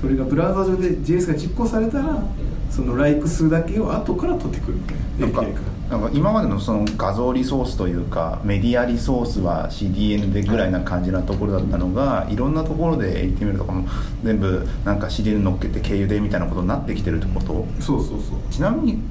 [0.00, 2.22] それがブラウザ上で JS が実行されたら
[2.70, 5.26] その LIKE 数だけを後から取ってくるみたいな。
[5.26, 13.88] API からなんか今までのその画像リソースというかメディアリソースは CDN でぐらいな感じなところだったのがいろんなところで HTML とかも
[14.24, 17.64] 全部なんか CDN 乗っけて経由でみたいなことになってきてるってこと？
[17.80, 18.38] そうそうそう。
[18.50, 19.02] ちなみに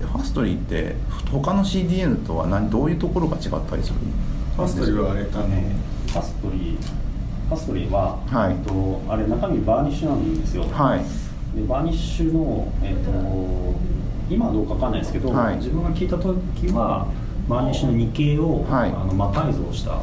[0.00, 0.94] ファストリーって
[1.32, 3.96] 他の CDN とは何どういうところが違ったりする
[4.56, 5.76] ファストリーはあれあのどね
[6.14, 8.52] Fastly Fastly は、はい。
[8.52, 10.62] えっと、あれ中身 Varnish なんですよ。
[10.70, 11.00] はい。
[11.58, 13.10] で Varnish の、えっと、
[14.30, 15.56] 今はどうかわかんないですけど、はい。
[15.56, 17.06] 自分が聞いた時は
[17.48, 18.90] Varnish の2系を、はい。
[18.90, 20.00] あの魔改造した。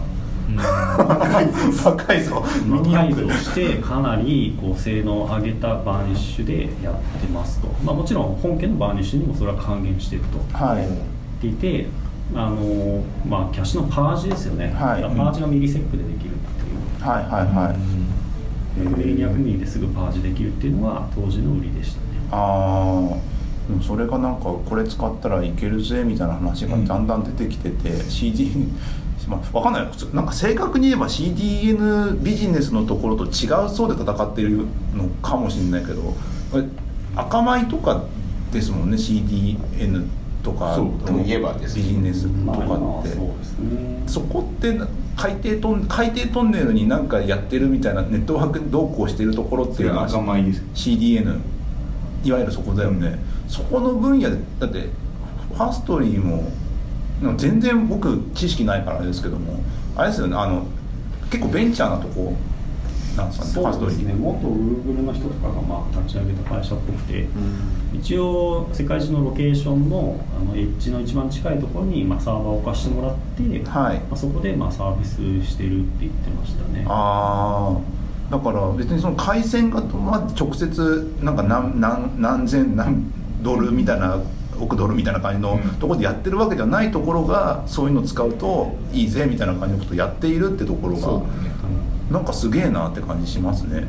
[0.97, 10.57] 若いぞ若いぞミ魔ニ改造してかなりこう性能を上げた Varnish でやってますと、まあ、もちろん本家の Varnish にもそれは還元してると。
[10.57, 10.87] はい。
[11.41, 11.87] 言っていて
[12.33, 15.01] あの、まあ、キャッシュのパージですよね、はい。
[15.01, 17.05] パージがミリセックでできるっていう。
[17.05, 18.07] はいはいはい。
[18.79, 22.07] 100ミリ200ミリですぐパージできるっていうのが当時の売りでしたね。
[22.31, 23.36] ああ
[23.67, 28.51] でもそれがなんかこれ使ったらいけるぜみたいな話がだんだん出てきてて、CD
[29.27, 34.65] まあ、わかんないなんか正確に言えば CDN ビジネスのところと違う層で戦っている
[34.95, 36.15] のかもしれないけど
[37.13, 38.05] 赤米とか
[38.53, 40.07] ですもんね CDN
[40.43, 41.11] とかと
[41.59, 44.03] ですビジネスとかって、はそうですね。
[44.07, 44.79] そこって
[45.17, 51.41] 海底トン海底トンネルになんかやってるみたいなネットワーク同行してるところっていうのは赤米です CDN
[52.23, 54.89] いわゆるそこだよね、そこの分野でだって
[55.53, 56.51] ファストリーも
[57.37, 59.59] 全然僕知識ないからですけども
[59.95, 60.65] あれですよねあの
[61.31, 62.33] 結構ベンチャーなとこ
[63.15, 63.95] なんですかねファストリー。
[63.95, 67.27] そうですね元 Google の人とかがまあ立ち上げた会社っぽくて、
[67.93, 73.99] 一応世界中のロケーションのあのエッジの一番近いところにまあサーバーを置かしてもらって、はい。
[73.99, 76.85] まあ、そこでまあサービスしてるって言ってましたね。
[76.87, 77.96] ああ
[78.29, 83.03] だから別にその回線がまあ直接なんか何何何千何
[83.41, 84.19] ドルみたいな
[84.59, 91.21] 億ドルみたいな感じのうんところでやってるわけではないところがそういうの使うといいぜみたいな感じのことをやっているってところが
[92.11, 93.87] なんかすげえなって感じしますね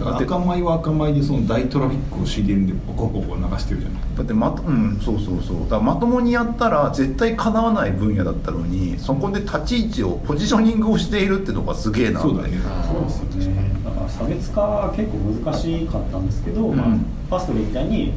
[0.00, 4.02] 赤米は赤米でその大トラフィックを CDN でボコボコ流してるじゃない。
[4.16, 5.60] だってまとうんそうそうそう。
[5.62, 12.58] だからまともにやったら絶対かなわない分野だったのにそこで立ち位置をポジショニングをしているってとこがすげえなそうだね。
[12.86, 13.70] そうですよね。
[13.84, 18.12] だから差別化は結構難しかったんですけど、まあうん、ファストリーみたいに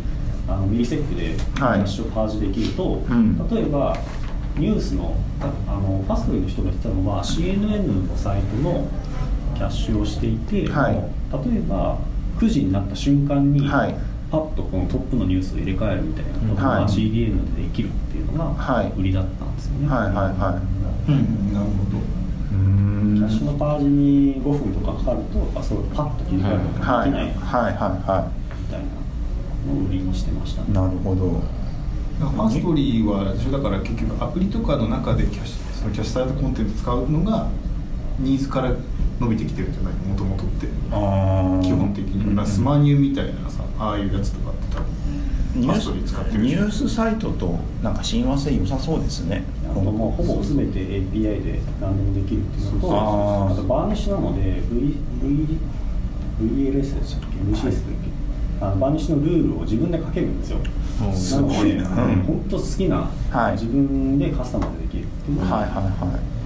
[0.48, 1.80] あのミリセックでキはい。
[1.80, 3.38] ャッシュをパージできると、ん。
[3.50, 3.98] 例えば
[4.58, 8.88] ニュースのああのファストリーの人が言ってたのは CNN のサイトの
[9.56, 11.98] キャッシュをしていて、はい例えば
[12.40, 13.96] 9時になった瞬間に、はい。
[14.32, 16.86] パッとこのトップのニュースを入れ替えるみたいなことがはい。
[16.86, 18.90] CDN でできるっていうのはい。
[18.90, 19.88] が売りだったんですよね。
[19.90, 20.62] はいはいは
[21.10, 21.12] い。
[21.12, 22.00] うんなるほど。
[22.52, 27.12] キャッシュのパージに5分とかかかるとやっぱそれをパッと切り替えることがはい。
[27.12, 27.74] はいできないみはい。
[27.74, 28.32] は
[28.70, 30.62] たいなのを売りにしてました。
[30.62, 30.68] ね。
[30.70, 31.42] いなるほど。
[32.20, 37.48] Fastly はだから結局アプリとかの中でキャッシュそのキャッシュされたコンテンツ使うのが
[38.20, 38.72] ニーズから
[39.22, 39.94] 伸びてきてるんじゃない？
[39.94, 49.44] もともとって基本的に、まあスマニューみたいなさああいうやつとかって多分ニュースニュースサイトとなんか親和性良さそうですね。
[49.70, 55.60] あともうほぼ全て API で何でもできるっていうのとあと Varnish なので v v
[56.42, 60.58] VLS でしたっけ？VCS だっけ、あの Varnish のルールを自分で書けるんですよ。
[61.14, 61.88] すごいな。
[61.88, 63.54] 本当好きな、はい。
[63.54, 65.40] 自分でカスタマイズできるっていう。
[65.40, 65.74] のが、はいはい。
[65.76, 65.82] は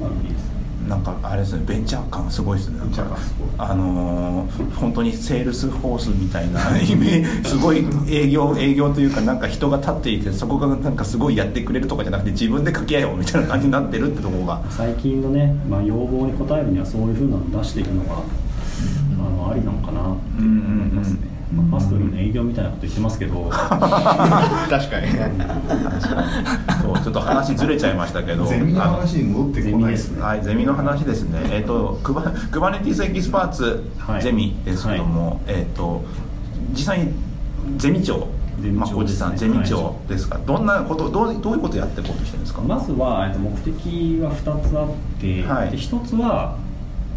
[0.02, 0.55] まあいいです
[0.88, 3.50] なんかあれですねベンチャー感すごいですねベンチャー感すごい。
[3.58, 14.62] あのー本当に Salesforce みたいな イメージすごい営業営業というかなんか人が立っていてそこがなんかすごいやってくれるとかじゃなくて自分で書き換えよみたいな感じになってるってところが。
[14.70, 23.50] 最近のね、まあ、要望に応えるにはそういうふうなのを出していくのが、あのありなのかなって思いますね、うんうんうんまあ、 Fastly の営業みたいなこと言ってますけど。
[23.50, 25.08] 確かに。
[26.82, 28.46] そうちょっと話ずれちゃいましたけど。
[28.46, 30.22] ゼミの話に戻ってこないですね。
[30.22, 34.22] はい、ゼミの話ですね、えっとクバクバネティスエキスパーツはい。
[34.22, 36.04] ゼミですけども、えっと
[36.72, 37.14] 実際に
[37.78, 38.28] ゼミ長。
[38.62, 42.62] ゼミ長まあおじさんゼミ長ですか、どんなことどうどういうことやっていこうとしてるんですか？
[42.62, 44.88] まずは、えっと、目的は2つあっ
[45.20, 45.72] て、はい。
[45.72, 46.58] で1つは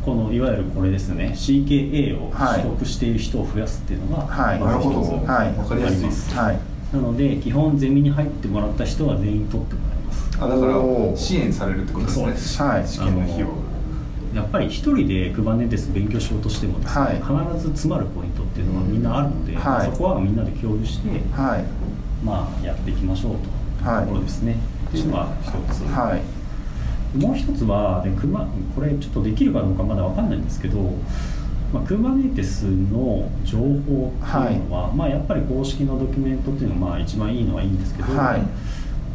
[0.09, 1.33] このいわゆるこれですね。
[1.37, 2.63] CKA をはい。
[2.63, 4.59] 取得している人を増やすっていうのが、はい。
[4.59, 5.55] まず一つはい。
[5.55, 6.35] わかりやすいです。
[6.35, 6.59] はい。
[6.93, 10.31] なので基本ゼミに入ってもらった人は全員取ってもらいます。
[10.41, 12.25] あだから支援されるってことですね。
[12.25, 12.63] そうです。
[12.63, 12.89] はい。
[12.89, 13.49] 試験の費用
[14.35, 17.17] やっぱり一人で Kubernetes 勉強しようとしてもですね、はい。
[17.17, 19.91] 必ず詰まるポイントっていうのはみんなあるので、はい。
[19.91, 22.25] そこはみんなで共有して、はい。
[22.25, 23.33] まあ、やっていきましょう
[23.83, 24.57] とはいいうところですね、
[24.89, 26.38] っていうのが一つ、はい
[27.17, 30.79] もう一つはでクマこれちょっとできるかどうかまだわかんないんですけど、
[31.73, 38.43] まあ、Kubernetes の情報っていうのは、まあ、やっぱり公式のドキュメントっていうのはまあ一番いいのはいいんですけど、はい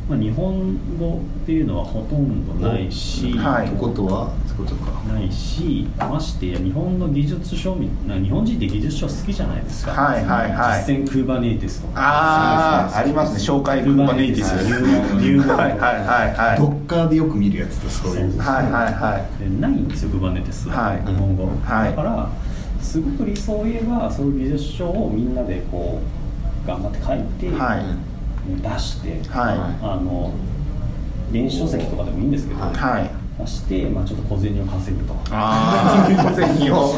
[0.10, 3.68] まあ、日本語っていうのはほとんどないし、はい。
[3.68, 4.92] ってことはってことか。
[5.08, 10.84] ないしましてや日本の技術書みな日本人って技術書好きじゃないですか、はいはいはい。
[10.86, 11.94] 実践クーバネーティスとか。
[12.02, 13.40] ああありますね。
[13.40, 16.34] 紹介クーバネイティス入門入門はいはいはい。
[16.36, 18.38] はいドッカーでよく見るやつだそういう。
[18.38, 19.44] はいはいはい。
[19.44, 20.98] でないんですよクーバネティスは、はい。
[21.06, 21.90] 日本語、はい。
[21.92, 22.30] だから
[22.82, 26.02] すごく理想を言えばそういう技術書をみんなでこ
[26.66, 28.13] う頑張って書いて、はい
[28.48, 29.86] 出して、はい。
[29.86, 30.32] あの
[31.32, 33.10] 電子書籍とかでもいいんですけど、はい。
[33.42, 35.14] 出して、まあ、ちょっと小銭を稼ぐと。
[35.32, 36.94] ああ 小銭を。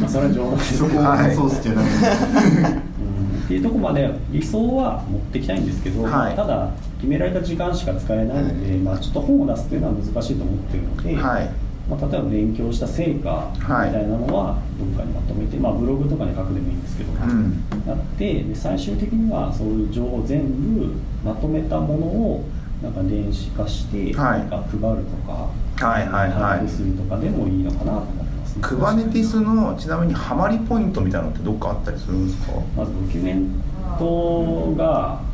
[0.00, 0.78] まあそれは情報です。
[0.78, 3.44] そこはいがソースじゃなくてうん。
[3.44, 6.34] っていうところまで理想は持っていきたいんですけど、はい。
[6.34, 17.62] ただ決められた時間しか使えないので、まあ、ちょっと本を出すっていうのは難しいと思ってるので、はいまあ、例えば勉強した成果みたいなのはどっかにまとめて、まあ、ブログとかに書くでもいいんですけど、うん。
[17.86, 22.44] やってで最終的にはそういう情報を全部まとめたものを
[22.82, 24.38] なんか電子化して、はい。
[24.40, 24.82] なんか配ると
[25.26, 26.58] か、はいはいはい。
[26.58, 32.52] 配布するとかでもいいのかなと思ってます、クバネティスのちなみにハマりポイントみたいなのってどっかあったりするんですか？
[32.76, 33.62] まずドキュメン
[33.98, 35.33] トが、えっ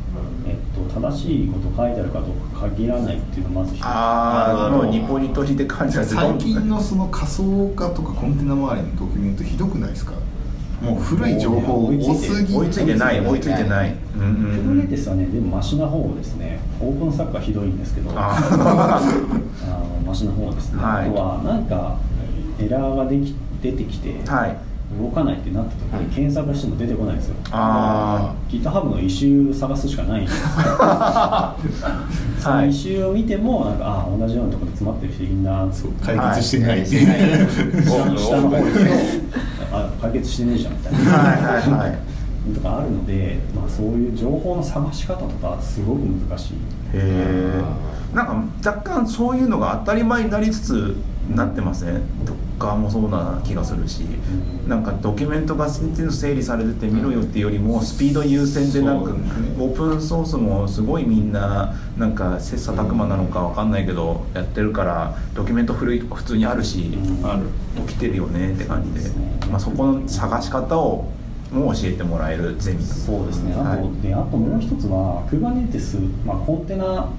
[0.93, 3.85] 正しいこと書いてあるかどうか限らないっていうのがまず一つ。
[3.85, 10.13] ああもうリポジトリで感じた最近のその仮想化とかコンテナ周りのドキュメントひどくないですか？
[10.81, 13.95] もう古い情報多すぎ追いついてない追いついてない。
[14.15, 14.67] うんうんクうん。
[14.77, 15.25] ブネテスはね。
[15.27, 16.59] でもマシな方ですね。
[16.81, 18.11] オープンサッカーひどいんですけど。
[18.15, 21.07] ああのマシな方ですね、はい。
[21.07, 21.97] あとはなんか
[22.59, 24.57] エラーができ出てきて、はい
[24.99, 27.35] 動かないってなった時に検索しても出てこないんですよ。
[27.51, 30.41] あ GitHub のイシュー探すしかないんです
[32.43, 35.67] そのイシューを見てもなんかあ同じようなところで詰まってるしみんな。
[35.71, 38.65] そう解決してない、下の下の方に
[39.71, 41.97] あ解決してねえじゃんみたいな、はいはいはい。
[42.53, 46.53] とかあるので、まあ、そういう情報の探し方とかすごく難しい。
[46.53, 46.57] へ
[46.93, 47.61] え
[48.13, 50.97] なんか若干そういうのが当たり前になりつつ
[51.29, 52.01] なってますね
[52.61, 54.01] ドッカーもそうな気がするし
[54.67, 67.29] なんかドキュメントが整理されてて見ろよっていうよりもスピード優先でなんかオープンソースもすごいみんななんか切磋琢磨なのかわかんないけどやってるからドキュメント古いとか普通にあるしうん。
[67.29, 67.47] ある。
[67.87, 69.09] 起きてるよねって感じで。
[69.49, 71.09] まあ、そこの探し方を
[71.51, 72.79] も教えてもらえるゼミ。
[72.79, 73.53] とそうですね。
[73.53, 74.01] あと,、はい。
[74.01, 77.09] であともう一つは Kubernetes、まあ、コンテナ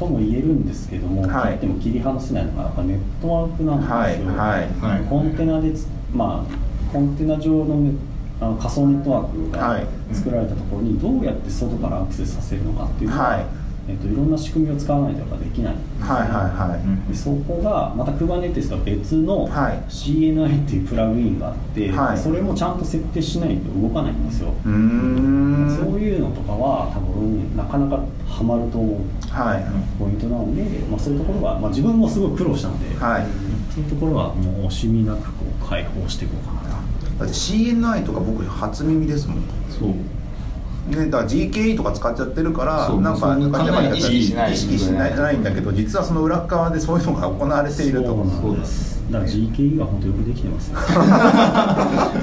[0.00, 1.58] とも言えるんですけども、はい。
[1.58, 3.90] ても切り離せないのがやっぱネットワークなんです
[4.22, 4.98] よ、はいはい。
[4.98, 5.04] はい。
[5.04, 7.92] コンテナでつまあコンテナ上のね
[8.40, 9.86] あの仮想ネットワークがはい。
[10.12, 13.59] 作られたところにどうやって外からアクセスさせるのかっていうのは、はい
[13.90, 15.74] えっと、いろんな仕組みを使わないとやっぱできない。
[15.74, 17.10] ねはいはいはい。
[17.10, 19.82] でそこがまた Kubernetes とは別のはい。
[19.88, 22.18] CNI っていうプラグインがあって、はい。
[22.18, 25.76] それもちゃんと設定しないと動かないんですよ、うーん。
[25.76, 28.98] そういうのとかは多分分なかなかハマると思う。
[29.28, 29.64] はい。
[29.98, 33.26] ポイントなので、まあ、そういうところは、まあ、自分もすごい苦労したので、はい。
[33.74, 39.38] そういうところはもう惜しみなくこう解放していこうかなだって CNI とか僕初耳ですもん。
[39.68, 39.94] そう
[40.96, 48.90] ね、だから GKE とか使っちゃってるからなんかそんななんか意識しない意識しないないんだけど実はその裏側でそういうのが行われているとそうなんです。
[49.10, 50.76] だから GKE は本当よくできてますね、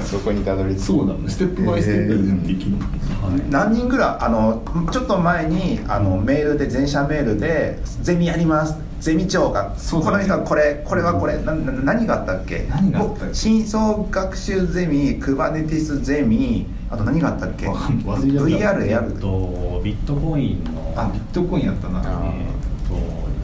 [0.04, 0.82] そこにたどり着く。
[0.84, 2.76] そうだねステップバイステップでできる。
[2.76, 3.42] はい。
[3.50, 9.74] 何人ぐらいあのちょっと前にあのメールで全社メールで「ゼミやります」ゼミ長が、ね。
[9.90, 12.66] この人はこれこれはこれなな何があったっけ？
[12.68, 13.34] 何があったっけ？
[13.34, 19.12] 深層学習ゼミクバネティスゼミあと何があったっけ？VR やる。
[19.12, 22.00] とビットコインのあビットコインやったな。
[22.00, 22.96] あえっと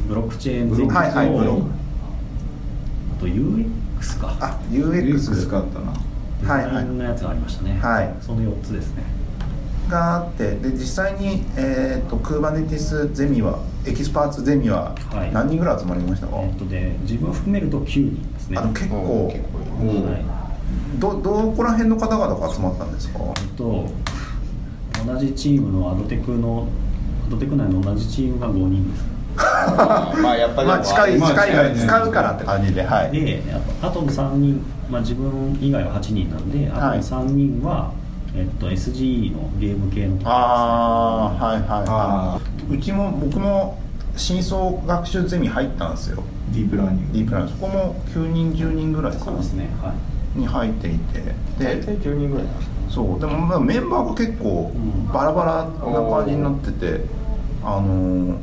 [0.09, 1.63] ブロックチェーンゼミと、はいはいブロ
[3.17, 4.37] あと UX か。
[4.41, 5.93] あ UX UX 使ったな。
[6.43, 6.85] デはいはい。
[6.85, 8.15] のやつがありましたね、はい。
[8.21, 9.03] その4つですね
[9.95, 15.33] があってで実際に、えー、と Kubernetes ゼミはエキスパーツゼミははい。
[15.33, 18.59] 何人ぐらい集まりましたか、えっとで自分を含めると9人ですね。
[18.59, 19.59] あの結構うん結構
[20.11, 20.25] はい。
[20.99, 23.19] どどこら辺の方々が集まったんですか？
[23.21, 23.87] えっと
[25.07, 26.67] 同じチームのアドテクの
[27.27, 29.05] アドテク内の同じチームが5人です。
[30.23, 33.11] まあやっぱりまあ近いまあ近いから使うからって感じではい。
[33.13, 33.43] で
[33.83, 37.93] あとあとの3人、まあ、自分以外は8人なんであとはいの3人は、
[38.37, 40.27] えっと、SGE のゲーム系のところですね。
[40.27, 41.69] ああはいはい。
[41.69, 43.79] あはいうちも僕も
[44.17, 46.23] 深層学習ゼミ入ったんですよ。
[46.53, 47.13] ディープラーニング。
[47.13, 47.61] ディープラーニング。
[47.61, 49.25] そこも9人10人ぐらいかな。
[49.27, 49.95] そうですねは
[50.37, 50.39] い。
[50.39, 51.23] に入っていて。
[51.59, 53.21] 大体で10人ぐらいなんですかそう。
[53.21, 55.07] でもまあメンバーが結構うん。
[55.13, 57.05] バラバラな感じになってて
[57.63, 58.37] あのー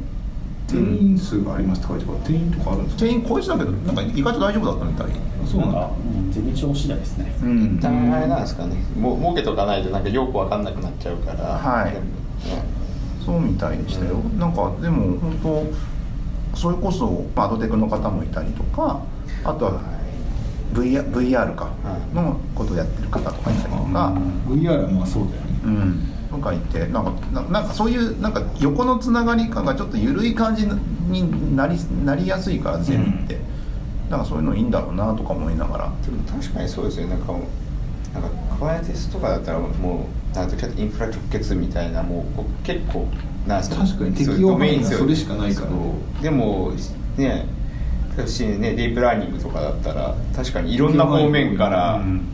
[0.67, 2.99] 定員数がありますとか定員とかあるんですか？
[3.01, 5.07] 定員超えてたけどなんか意外と大丈夫だったみたい
[5.51, 7.33] そうなんゼミ長次第ですね。
[7.43, 7.75] うん。
[7.77, 8.75] 一旦あれなんですかね。
[8.97, 11.43] も儲けとかないとなんかよくわかんなくなっちゃうから。
[11.57, 11.93] はい。
[13.23, 18.99] そうみたいでしたよ、なんかでも本当それこそまあアドテクの方もいたりとか
[19.43, 19.79] あとは
[20.73, 22.15] VR, VR かはい。
[22.15, 24.13] のことをやってる方とかいたりとか、
[24.47, 25.47] VR はまあそうだよね。
[25.63, 33.43] うん、とかいてなんかななんかそういうなんか横のつながり感がちょっと緩い感じになりなりやすいからゼミって、なん
[34.19, 35.93] かそういうのいいんだろうなとか思いながら。
[36.03, 37.15] でも確かにそうですよね。
[37.15, 37.33] なんか
[38.13, 43.07] なんかクワイテスとかだったらもうなんとかインフラ直結みたいなもう結構
[43.47, 45.71] な確かに適用範囲がそれしかないから。
[46.21, 46.71] でも
[47.17, 47.45] ね
[48.11, 52.27] 私ねディープラーニングとかだったら確かにいろんな方面からうん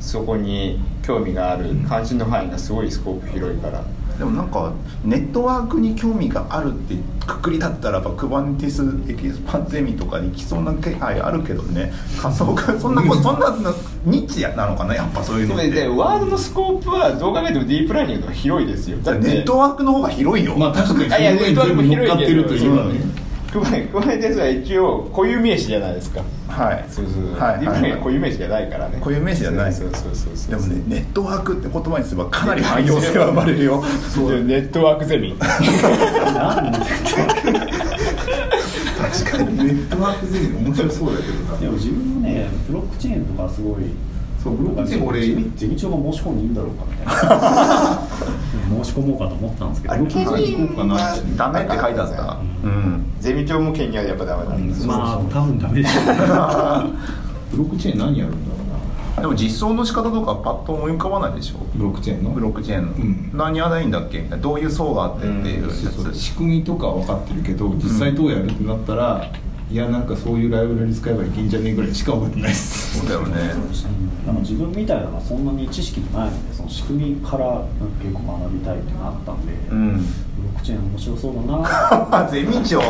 [0.00, 3.84] そこに興味がある関心の範囲がすごいスコープ広いから
[4.18, 4.72] でもなんか
[5.04, 11.92] ネットワークに興味があるってくくりだったらやっぱクバネティスエキスパンゼミとかに来そうな気配あるけどね。
[12.20, 13.72] 仮想化そんなことそんなの
[14.04, 15.54] ニッチなのかなやっぱそういうの。
[15.54, 18.98] ってででワードのスコープはどう考えてもディープラーニングの方が広いですよ。
[18.98, 26.22] だってネットワークの方が広いよ、まあ確かにあいやその上に全部乗っかってるというかねクバネクバネテスは一応固有名詞じゃないですか。
[26.48, 26.84] はい。
[26.90, 27.60] そうそうそう、はい。
[27.60, 28.98] ディープラーニングははい固有名詞じゃないからね。
[28.98, 29.72] 固有名詞じゃない。
[29.72, 30.50] そうそうそうそう。
[30.50, 33.82] でもねネットワークって言葉にすればかなり汎用性は生まれるよ。
[34.14, 34.44] そう。
[34.44, 35.34] ネットワークゼミ。
[35.38, 35.50] 確
[39.30, 39.56] かに。
[39.56, 41.58] ネットワークゼミ面白そうだけどな。
[41.58, 43.84] でも自分もねブロックチェーンとかすごい
[44.42, 45.20] そうブロックチェーン俺。
[45.26, 49.94] ゼミゼミ長が申し込んでいいんだろうかみたいな申し込もうかと思ったんですけど。
[49.94, 50.32] あれケニ行
[50.68, 52.38] こうかなはダメって書いてあった。
[52.64, 53.12] うん。
[53.20, 54.68] ゼミ長もケニアはやっぱダメなん。
[54.68, 56.04] ですよ、まあ多分ダメでしょう。
[57.50, 59.22] ブロックチェーン何やるんだろうな。
[59.22, 62.30] でも実装の仕方とかパッと思い浮かばないでしょブロックチェーンの？
[62.30, 63.30] ブロックチェーンの、うん。
[63.34, 64.18] 何やらいいんだっけ？
[64.18, 69.24] みたいなどういう層があってっていう仕組みとかは分かってるけど実際どうやるってなったら、
[69.70, 73.00] いやなんかそういうライブラリ使えばいけんじゃねえぐらいしか覚えてないです。
[73.00, 73.34] そうだよね。
[74.24, 77.66] なんか自分みたいなのはそんなに知識ないのでその仕組みからなんか
[78.02, 79.96] 結構学びたいっていうのがあったんで、うん。
[79.98, 80.02] ブ
[80.42, 82.28] ロックチェーン面白そうだな。
[82.32, 82.80] ゼミ長。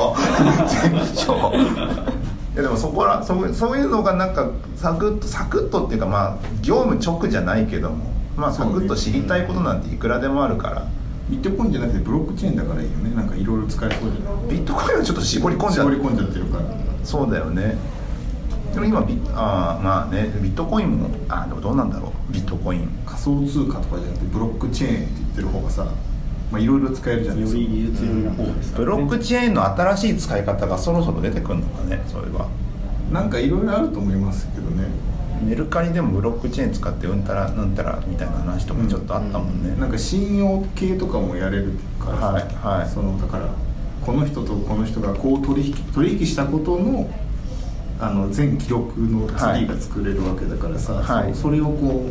[0.69, 1.53] ゼミ長。
[1.53, 10.87] いやでもそこらそうそういうのがなんかサクッとサクッとっていうかまあ業務直じゃないけどもまあサクッと知りたいことなんていくらでもあるから
[11.29, 13.15] ビットコインじゃなくてブロックチェーンだからいいよね。
[13.15, 14.17] なんかいろいろ使えそうに
[14.51, 16.65] ビットコインはちょっと絞り込んじゃう絞り込んじゃってるから。
[17.05, 17.77] そうだよね。
[18.75, 20.31] でも今ビあーまあね。
[20.41, 22.33] ビットコインもあでもどうなんだろう。
[22.33, 22.89] ビットコイン。
[23.07, 25.85] 仮想通貨とかじゃなくてブロックチェーンって言ってる方がさ
[26.51, 27.43] まあいろいろ使えるじゃない？
[27.43, 32.49] ですかより技術寄りな方ですから、ね、ブロックチェーンの新しい使い方がそろそろ出てくるのかねそういえば。
[33.13, 34.85] なんかいろいろあると思いますけどね
[35.43, 42.89] メルカリでもブロックチェーン使ってうんたらなんたらみたいな話とかちょっとあったもんね、なんか信用系とかもやれるからさ、はいはい。
[42.89, 43.49] そのだから
[44.05, 47.11] この人とこの人がこう取引取引したことの
[48.01, 51.35] あの全記録のツリーが作れるわけだからさ、はい。
[51.35, 52.07] そそれをこ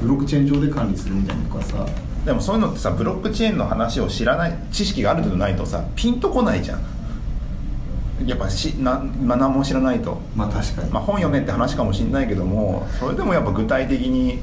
[0.00, 1.86] うブロックチェーン上で管理するみたいなのとかさ。
[2.24, 6.80] でもそういうのってさブロックチェーンの話を知らない知識がある程度ないとさピンとこないじゃん
[8.26, 14.40] やっぱしなまあ何も知らないと、まあ確かに、まあ、本読めって話かもしれないけどもそれでもやっぱ具体的に。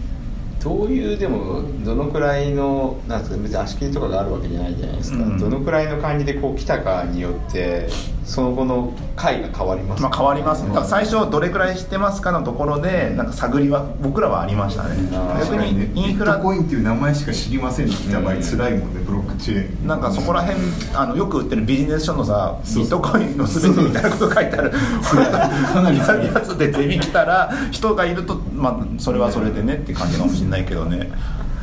[0.63, 5.38] どういうでもどのくらいのなんですか別に足切りとかがあるわけじゃないじゃないですか、うん。
[5.38, 7.88] どのくらいの感じでこう来たかによって
[8.26, 10.01] その後の回が変わります。
[10.01, 10.63] まあ、変わります。
[10.63, 14.97] ねだから最初どれくらい知ってますかのところでなんか探りは僕らはありましたね。
[15.39, 18.41] 逆にインフラビットコインっていう名前しか知りませんって来た場合うん。
[18.41, 19.88] 辛いもんねブロックチェーン。
[19.88, 20.59] なんかそこら辺
[20.95, 24.71] あのよく売ってるビジネス書のさビットコインの全てみたいなこと書いてある。
[24.71, 31.11] かなりやつでゼミ来たら人がいると、まあ、それはそれでねって感じかもしれないけどね。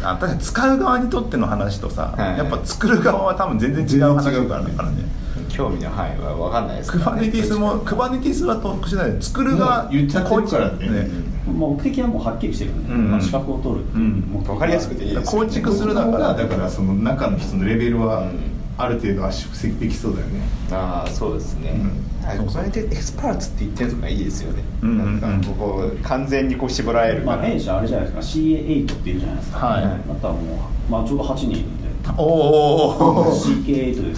[0.04, 2.38] あ確かに使う側にとっての話とさ、はい。
[2.38, 5.21] やっぱ作る側は多分全然違う話だからね
[5.52, 7.26] 興味の範囲は分かんないですクバからね。
[7.26, 11.08] ネティスもクバネティスは特殊だよね作る側もう言っちゃってるからね。
[11.46, 13.10] まあ目的はもうはっきりしてるんで、うん。
[13.10, 16.18] まあ、資格を取るっていう分かりやすくていいですよ構築するだから。
[16.18, 20.40] だだからその中の人のレベルはうんある程度圧縮できそうだよね。
[20.70, 21.78] ああそうですね、
[22.22, 22.38] うはい。
[22.38, 24.90] これでエクスパーツって言ってるのがいいですよね、うん。
[24.90, 28.38] うんうんなんかここ完全にこう絞られるまあ弊社あれじゃないですか。
[28.38, 29.84] CA8 っていうじゃないですか、はい。
[29.84, 30.40] あとはも
[30.88, 31.81] う、まあ、ちょうど8人
[32.16, 34.14] おお CK8 で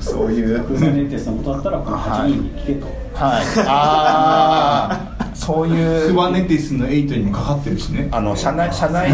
[0.00, 3.44] すそういうクーネテスのことだったらこの8人に聞けと、はい。
[3.66, 6.08] ああそういう。
[6.08, 8.08] クバネティスの8にもかかってるしね。
[8.12, 9.10] あの社内社内。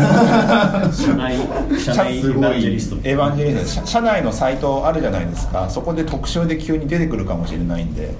[0.93, 1.39] 社内
[1.79, 2.97] 社内エヴァンジェリスト。
[3.09, 3.87] エヴァンジェリスト。
[3.87, 5.70] 社社内のサイトあるじゃないですか。
[5.70, 8.14] そこで特集で急に出てくるかもしれないんで。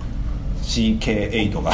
[0.62, 1.70] CK8 が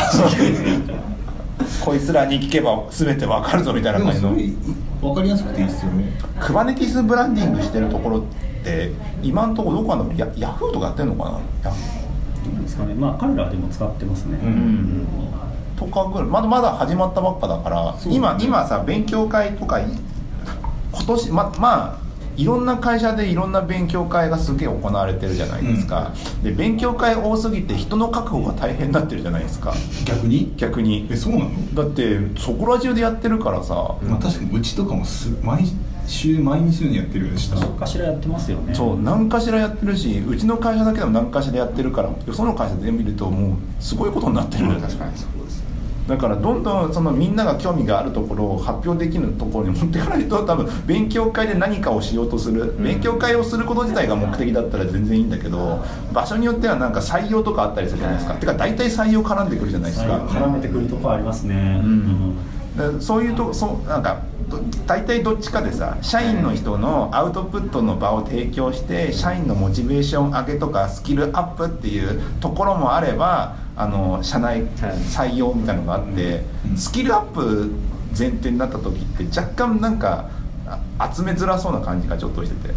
[1.84, 4.30] こいつらに聞けば全てわかるぞみたいでな感じの。
[5.00, 6.12] 分かりやすくていいですよね。
[6.40, 8.22] クバネティスブランディングしてるところっ
[8.64, 8.92] て
[9.22, 10.12] 今のところどこなの？
[10.14, 11.70] ヤヤフーとかやってんのかな？
[12.62, 12.94] ですかね。
[12.94, 15.06] まあ彼らはでも使ってますね、ん。
[15.76, 16.28] とかぐらい。
[16.28, 19.86] まだまだ始まったばっかだから、そう今今さ勉強会とかい
[20.92, 21.98] 今年ままあ
[22.36, 26.12] いろんな会社でいろんな勉強会がすげえ行われてるじゃないですか、
[26.42, 29.74] で勉強会多すぎて人の確保が大変になってるじゃないですか。
[30.04, 30.54] 逆に？
[30.56, 31.08] 逆に。
[31.10, 31.74] えそうなの？
[31.74, 35.64] だってそこら中でやってるからさ、まあ確かにうちとかもす毎
[36.06, 37.56] 週毎日のようにやってるようでした。
[37.56, 38.74] どっかしらやってますよね。
[38.74, 45.61] そう何かしらやってるしうちの会社だけでも何かしらやってるからよその会社全部見るともうすごいことになってる、確かにそうですね
[46.12, 55.82] だからどんどんそのみんなが興味があるところを発表できるところに持っていかないと多分勉強会で何かをしようとする、勉強会をすること自体が目的だったら全然いいんだけど
[56.12, 62.36] 場所によってはなんか採用とかあったりするじゃないですか、てか大体採用絡んでくるじゃないですか、絡めてくるとこありますね、うん。
[62.76, 76.44] でそういうとそうなんかど大体どっちかでさ社員の人のアウトプットの場を提供して社員のモチベーション上げとかスキルアップっていうところもあればあの社内採用みたいなのがあって、
[76.76, 77.70] スキルアップ
[78.16, 80.28] 前提になった時って若干なんか
[80.98, 82.74] あ集めづらそうな感じがちょっとしてて。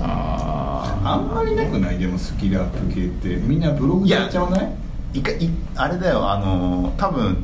[0.00, 1.98] ああんまりなくない？
[1.98, 3.36] でもスキルアップ系って。
[3.36, 4.72] みんなブログでやっちゃわない？
[5.14, 6.30] いかいあれだよ。
[6.30, 7.36] あの多分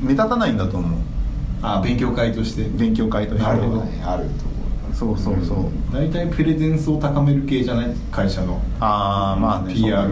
[0.00, 1.00] 目立たないんだと思う。
[1.62, 2.64] あ勉強会として？
[2.64, 3.44] 勉強会として。
[3.44, 3.82] なるほど。
[4.04, 4.24] ある
[4.94, 5.18] と思う。
[5.18, 7.94] そうそうそう、大体プレゼンスを高める系じゃない？
[8.10, 8.60] 会社の。
[8.80, 10.08] ああまあね PR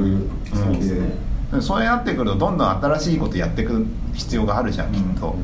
[0.53, 0.79] そう系。
[0.79, 1.26] で
[1.61, 5.37] そうやってくるとどんどん新しいことやっていく必要があるじゃんきっと、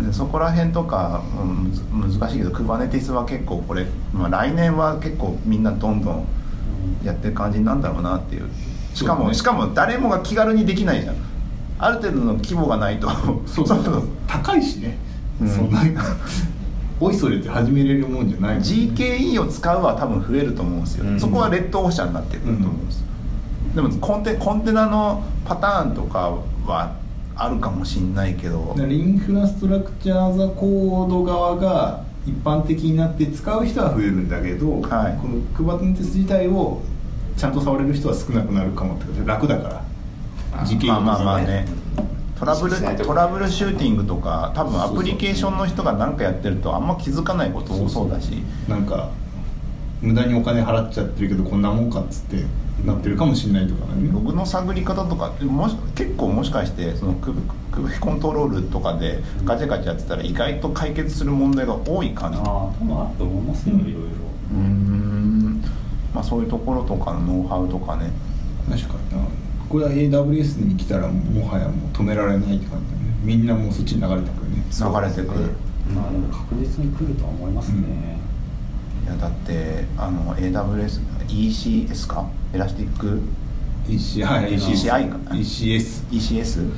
[0.00, 1.56] でそこら辺とか、うん
[1.96, 6.26] 難しいけど Kubernetes は結構これ、まあ、来年は結構みんなどんどん
[7.02, 8.48] やってる感じなんだろうなっていう。
[8.94, 9.34] しかも、ね。
[9.34, 11.16] しかも誰もが気軽にできないじゃん。
[11.78, 13.08] ある程度の規模がないと。
[13.46, 13.80] そうそう。
[13.84, 14.96] そう高いしね、
[15.40, 15.48] うん。
[15.48, 15.80] そんな
[16.98, 21.20] おいそれって始めれるもんじゃないもん GKE を使うは多分増えると思うんですよ、うん。
[21.20, 23.04] そこはレッドオーシャンになってくると思うんです、
[23.76, 26.30] でもコンテコンテナのパターンとか
[26.64, 26.96] は
[27.36, 28.74] あるかもしんないけど。
[28.78, 35.18] インフラストラクチャーザコード側が一般的になって使う人は増えるんだけど、はい。
[35.20, 36.80] この Kubernetes 自体を
[37.36, 39.84] ちゃんと触れる人は少なくなるかもってことで楽だか
[40.54, 40.64] ら。
[40.64, 41.66] 時系まあまあまあね。
[42.38, 48.42] トラブルトラブルシューティングとか多分アプリケーションの人が何かやってるとあんま気づかないこと多そうだし。
[48.66, 49.10] なんか
[50.00, 52.44] 無駄にお金払っちゃってるけどこんなもんかっつって
[52.84, 54.10] なってるかもしれないとかね。
[54.12, 57.40] ログの探り方とかもし結構もしかしてそのクブ
[57.72, 63.98] クブコントロールとかでガチャガチャやってたら意外と解決する問題が多い感じああ多分あると思いますよ、いろいろ。
[63.98, 65.62] うーん
[66.14, 68.10] まあそういうところとかのノウハウとかね。
[68.68, 69.26] 確かにな。
[69.68, 73.16] これは AWS に来たらもはやもう止められないって感じだね。
[73.22, 74.64] みんなもうそっちに流れてくるね。
[74.70, 75.34] 流れてく。
[75.34, 75.50] る、
[75.92, 78.18] まあでも確実に来るとは思いますね、
[79.04, 82.28] いやだってあの AWS ECS か？
[82.52, 83.20] エラスティック
[83.88, 85.16] EC はい ECI か。
[85.34, 86.70] ECS ECS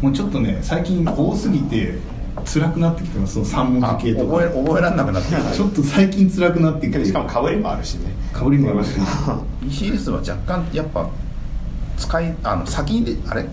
[0.00, 1.98] もうちょっとね最近多すぎて
[2.44, 5.52] 辛くなってきてますその3文あ字系と覚えか覚えられなくなってきた。
[5.52, 7.04] ちょっと最近辛くなってきて。
[7.04, 8.12] しかもかぶりもあるしね。
[8.32, 8.90] かぶりもあるし。
[9.90, 11.10] ECS は若干やっぱ
[11.96, 13.46] 使いあの先であれ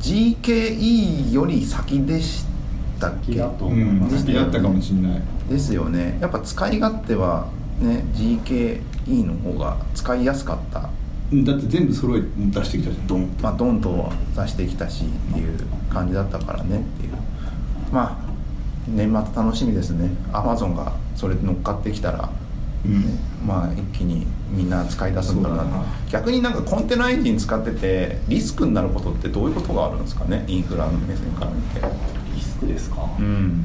[0.00, 2.44] ？GKE より先でし
[3.00, 3.32] たっけ？
[3.32, 4.16] 先だとうん思います。
[4.18, 5.22] 好きだったかもしれない。
[5.50, 6.18] ですよね。
[6.20, 7.48] やっぱ使い勝手は
[7.80, 8.04] ね
[9.06, 10.90] GKE の方が使いやすかった。
[11.32, 13.42] うんだって全部揃えて出してきたじゃんドンと。
[13.42, 15.58] まあドンと出してきたしっていう
[15.90, 17.12] 感じだったからねっていう。
[17.90, 18.32] まあ
[18.86, 20.10] 年末楽しみですね。
[20.32, 22.28] Amazon がそれで乗っかってきたら。
[22.84, 23.18] うん。
[23.46, 25.84] まあ一気にみんな使い出すんだろうなな。
[26.10, 30.44] 逆になんかコンテナエンジン使っててリスクになることってどういうことがあるんですかね？
[30.48, 31.80] インフラの目線から見て。
[32.34, 33.64] リスクですか、うん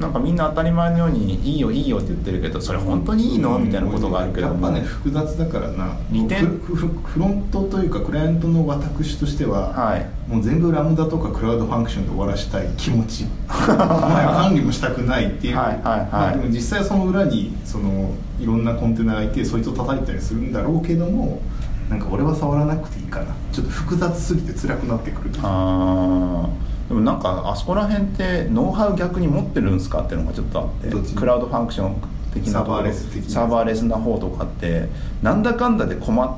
[0.00, 3.58] なんかみんな当たり前のように「いいよいいよ」って言ってるけどそれ本当にいいの？
[3.58, 4.46] みたいなことがあるけど。
[4.46, 5.92] やっぱね複雑だからな。
[6.10, 10.06] 利点フロントというかクライアントの私としては、はい。
[10.26, 13.24] もう全部ラムダとかクラウドファンクションで終わらしたい気持ち。
[13.46, 13.54] ま
[14.40, 21.40] あ管理もしたくないっていう、はいはいでも実際その裏にそのいろんなコンテナがいてそいつを叩いたりするんだろうけども
[21.90, 23.26] なんか俺は触らなくていいかな。
[23.52, 25.30] ちょっと複雑すぎて辛くなってくる。
[25.42, 31.94] あーでもなんかあそこら辺ってノウハウ逆に持ってるんですかっていうのがちょっとあってクラウドファンクション
[32.34, 33.30] 的なサーバーレス的な。
[33.30, 34.88] サーバーレスな方とかって
[35.22, 36.36] なんだかんだで困っ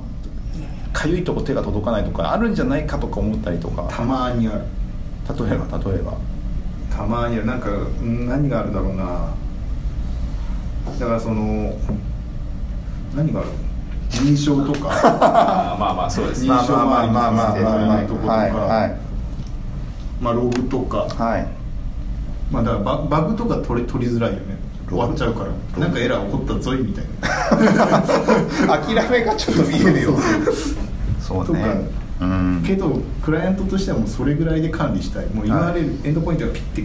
[0.92, 4.58] かゆいとこ手が届かないとかあるんじゃないかとか思ったりとかたまにある。
[5.26, 6.12] 例えば例えば。
[6.94, 7.46] たまにある。
[7.46, 9.30] なんかうん何があるだろうな。
[11.00, 11.74] だからその
[13.16, 13.48] 何がある？
[14.10, 14.88] 認証とか。
[15.80, 16.50] まあまあそうですね。
[16.50, 17.62] 認証周りのまあまあまあまあ。
[17.62, 18.52] まあまあとことかはいはい。
[18.68, 18.90] まあ
[20.30, 21.08] ログとか。
[21.08, 21.46] はい。
[22.52, 24.56] まあだからババグとか取り取りづらいよね。
[24.88, 25.80] 終わっちゃうから。
[25.80, 28.78] なんかエラー起こったぞいみたいな。
[28.78, 30.12] 諦めがちょっと見えるよ。
[31.18, 31.88] そうね。
[32.20, 32.62] うん。
[32.64, 35.26] けどクライアントとしてはもうそれぐらいで管理したい。
[35.26, 35.74] もうはい。
[35.74, 36.84] URL、エンドポイントがピッて。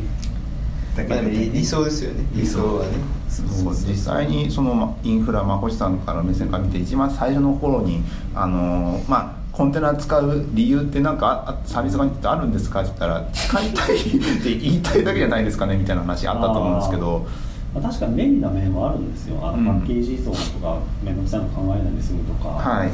[0.96, 2.26] だけまあでも理理想ですよね。
[2.34, 2.60] 理想。
[2.60, 2.90] はね。
[3.30, 3.74] そう。
[3.74, 12.82] 実際にそのまインフラ、まあ、星さんから目線から見て一番最初の頃にあのーまあコンテナ使う理由ってなんかあサービス側にってあるんですか？
[12.82, 14.04] って言ったら使いたいっ
[14.44, 17.26] て言いたいだけじゃないですかねみたいな話あったと思うんですけど。
[17.74, 19.40] まあ、確かに便利な面もあるんですよ。
[19.42, 19.66] あの、うん。
[19.66, 22.90] パッケージ依存とか面倒くさいの考えないで済むとか、はい。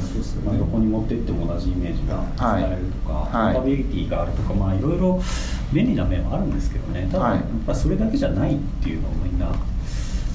[0.46, 3.54] まあ、どこに持ってっても同じイメージが使えるとか、はい。
[3.54, 5.22] ポータビリティがあるとかまあいろいろ
[5.74, 7.08] 便利な面はあるんですけどね。
[7.12, 7.36] ただ、はい。
[7.36, 9.48] やっぱりそれだけじゃないっていうのをみんな、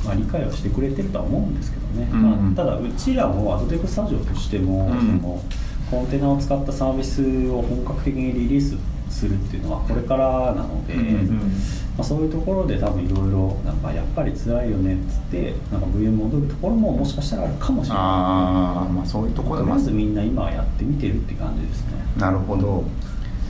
[0.05, 4.99] まあ、理解はしてくれてるとは思うんですけどね、うんまあ、ただうちらもアドテクスタジオとしても、うん。
[5.01, 5.43] その
[5.91, 8.77] コンテナを使ったサービスを本格的にリリース
[9.11, 11.37] するっていうのはこれからなので、うんうん
[11.99, 18.05] まあ、そういうところで多分いろいろなんかやっぱり辛いよねっつってなんか VM 戻るところももしかしたらあるかもしれない。
[18.05, 21.93] ああまあそういうところでまずみんな今はやってみてるって感じですね。
[22.17, 22.85] なるほど。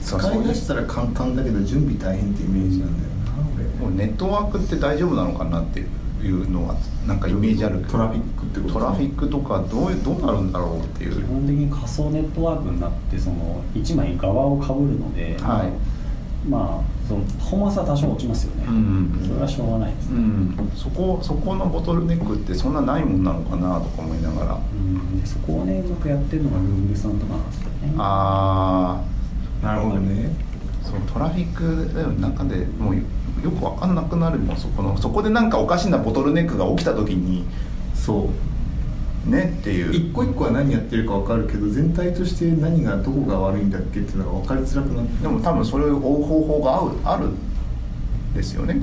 [0.01, 3.65] そう使い出したら簡単だけど準備大変ってイメージなんだよな俺。
[3.85, 6.75] もうネットワークって大丈夫なのかなっていうのは
[7.05, 7.91] なんかイメージあるけど。
[7.91, 11.15] トラフィックってことトラフィックとかどうどうなるんだろうっていう。
[11.15, 15.99] 基本的に仮想ネットワークになってその1枚側をかぶるので、はい。
[16.47, 24.55] まあそのパフォーマンスは多少落ちますよね、うんうんそれはしょうがないですね、うん、そこそこのボトルネックってそんなないもんなのかなとか思いながら。
[24.55, 25.19] うん。
[25.19, 27.93] でそこをねうまくやってるのが Google さんとかなんですよね。
[27.97, 29.01] あ
[29.61, 30.31] なるほどね。
[30.83, 33.01] あそのトラフィックの中でもうよ
[33.43, 34.57] よく分かんなくなるもん。
[34.57, 37.45] そこのそこでなんかおかしなボトルネックが起きた時に
[38.05, 38.29] そ
[39.27, 39.29] う。
[39.29, 39.93] ねっていう。
[39.93, 45.21] 一個一個は何やってるか分かるけど全体として何がどこが悪いんだっけっていうのが分かりづらくなって。
[45.21, 48.81] でも多分それを追う方法が合うあるんですよね。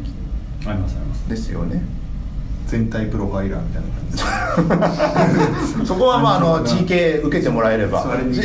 [0.67, 1.29] ありますあります。
[1.29, 1.83] ですよね
[2.67, 4.91] 全体プロファイラーみたいな感
[5.81, 5.87] じ。
[5.87, 8.03] そこはまああの GK 受けてもらえれば。
[8.03, 8.35] それに。
[8.35, 8.41] G-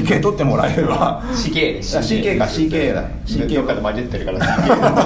[0.00, 1.22] GK 取ってもらえれば。
[1.32, 2.44] CK あ CK か。
[2.44, 3.02] CK だ。
[3.26, 4.38] CK どっかで混じってるから。
[4.46, 4.76] CK だ。
[4.76, 4.96] か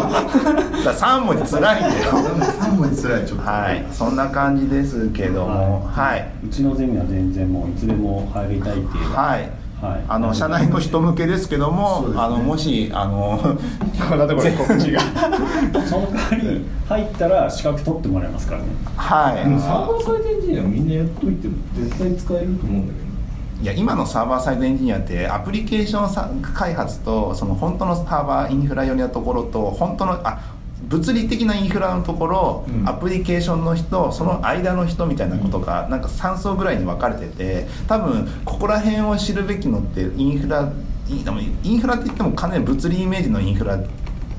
[0.84, 2.12] ら3文字つらいんだよ。
[2.12, 3.44] 3文字つらいちょっと。
[3.50, 3.84] はい。
[3.90, 5.88] そんな感じですけども。
[5.94, 6.28] はい。
[6.44, 9.12] うちのゼミは全然もういつでも入りたいっていう。
[9.14, 9.48] はい
[9.80, 10.04] はい。
[10.08, 12.14] あの社内の人向けですけども、ね。
[12.16, 13.56] あのもしあの
[14.92, 15.00] が
[15.86, 18.66] その代わり入ったら資格取ってもらえますからね。
[18.96, 19.44] はい。
[19.44, 23.08] でもサーバーサイドエンジニアみんなやっといて絶対使えると思うんだけど
[23.60, 30.38] いや今のサーバーサイドエンジニアってアプリケーションさ開発とその本当のサーバーインフラ寄りなところと本当のあ
[30.88, 32.88] 物理的なインフラのところ、うん。
[32.88, 40.72] アプリケーションの人その間の人みたいなことが、なんか3層ぐらいに分かれてて多分ここら辺を知るべきのってインフラ
[41.10, 43.86] イでもインフラって言ってもかなり物理イメージのインフラっ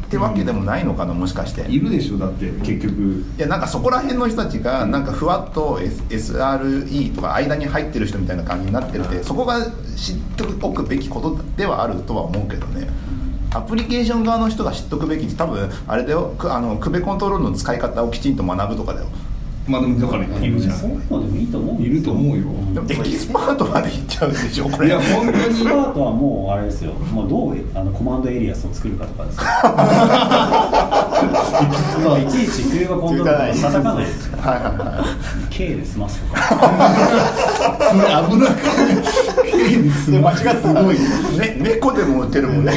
[0.10, 1.62] てわけでもないのかなもしかして。
[1.70, 3.24] いるでしょだって結局。
[3.38, 9.66] いやなんかそこら辺の人たちがなんかふわっと S- SRE とか間に入ってる人みたいな感じになっててそこが
[9.96, 12.88] 知っておくべきことではあるとは思うけどね
[13.54, 16.34] アプリケーション側の人が知っとくべきって多分あれだよ。
[16.38, 19.08] くあのクベコントロールの使い方をきちんと学ぶとかだよ。
[19.68, 21.00] まあでもだからいるじゃそういうん。
[21.10, 22.44] のでもいいと思ういると思うよ。
[22.74, 24.88] でもエキスパートまでいっちゃうんでしょこれ。
[24.88, 26.94] いや本当にスタートはもうあれですよ。
[26.94, 29.44] もうどうあのコマンドエリアスを作るかとかですよ。
[32.10, 34.38] まあいちいちクエバコントローラーを叩かないですよ。
[34.42, 36.40] はいはいはい K で済ますとか
[38.30, 38.56] 危なく
[39.78, 42.74] 間違ったら、ね、猫でも打てるもんね。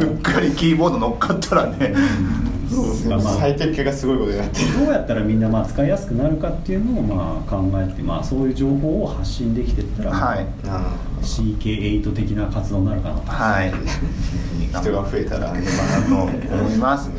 [0.00, 1.94] うっかりキーボード乗っかったらね
[3.08, 3.34] まあまあ。
[3.34, 4.78] 最適化がすごいことになってる。
[4.78, 10.46] どうやったらみんなまあ使いやすくなるかっていうのをまあ考えて、まあ、そういう情報を発信できていったら、はい、
[11.22, 13.30] CK8 的な活動になるかなと。
[13.30, 13.72] はい、
[14.68, 17.10] 人が増えたら頑張と思います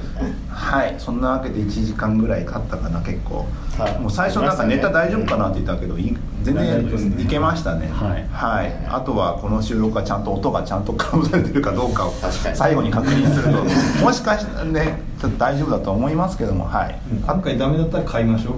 [0.49, 0.95] はい。
[0.97, 3.45] そんなわけで1時間ぐらい経ったかな結構、
[3.77, 3.99] はい。
[3.99, 7.89] もう最初なんかネタ大丈夫かなって言ったけどい全然いけましたね。
[8.31, 8.87] はい。
[8.87, 12.13] あとはこの収録がちゃんと音がちゃんとカウントされてるかどうかを
[12.53, 13.63] 最後に確認すると
[14.05, 16.99] もしかしたらねちょっと大丈夫だと思いますけどもはい。
[17.25, 18.53] 今回ダメだったら買いましょう。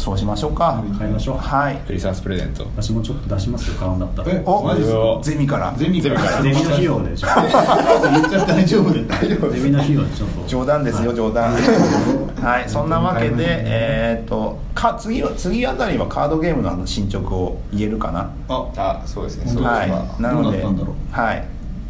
[0.00, 0.82] そうしましょうか。
[0.98, 1.36] 買いましょう。
[1.36, 1.76] はい。
[1.86, 2.64] クリスマスプレゼント。
[2.64, 4.32] 私もちょっと出しますよ買うんだったら。
[4.32, 5.20] えおマジですか？
[5.22, 5.74] ゼミから。
[5.76, 6.42] ゼミから。
[6.42, 8.10] ゼミの費用でじゃあ。
[8.12, 10.46] 言っちゃって大丈夫で大丈夫ゼミの費用でちょっと。
[10.48, 11.52] 冗談ですよ、冗談。
[11.52, 12.68] はい。
[12.68, 18.30] そんなわけでえーっとか次は次あたりはカードゲームのあの進捗を言えるかな？
[18.48, 19.00] あ。
[19.02, 19.46] あそうですね。
[19.46, 19.90] そうですはい。
[19.90, 20.64] わなので
[21.12, 21.44] はい。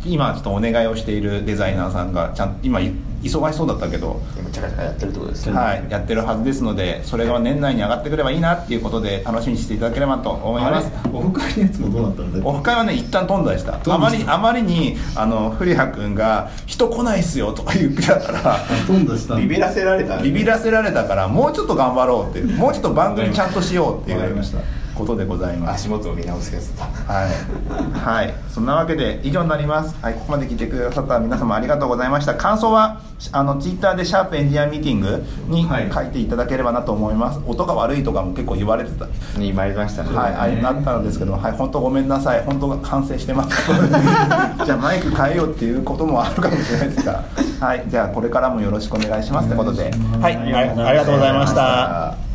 [0.04, 5.52] 今ちょっとお願いをしているデザイナーさんがちゃん今い忙しそうだったけど今チャカチャカやってるってことですね。
[5.52, 10.90] はい、やってるはずですのでそれが年内に上がってくればいいなっていうことで楽しみにしていただければと思います。
[11.12, 13.80] オフ会のやつもどうなったんだオフ会はね一旦飛んだりした。
[13.94, 19.34] あまりあまりにあの古谷君が「人来ないっすよ」とか言ってたから飛んだした。
[19.34, 24.58] んだビビらせられたんでビビらせられたからもうちょっと頑張ろうってもうちょっと番組ちゃんとしようっていうわかりました
[24.96, 25.86] ことでございます。
[25.86, 26.84] 足元を見直すやつだ。
[26.84, 32.34] はい、はい、そんなわけで以上になります、はい、ここまで聞いてくださった皆様ありがとうございました。
[32.34, 33.00] 感想は
[33.32, 35.86] あのツイッターで「シャープエンジニアミーティング」にはい。
[35.92, 39.06] 書いていただければなと思います、音が悪いとかも結構言われてた。
[39.38, 40.14] に参りましたね。
[40.14, 43.50] はい、あれなったのですけど、はい、本当ごめんなさい、本当が完成してます。
[44.64, 47.24] じゃあマイク変えようっていうこともあるかもしれないですが、
[47.60, 49.90] はい、じゃあこれからもよろしくお願いしますってことで、
[50.20, 52.25] はい、ありがとうございました。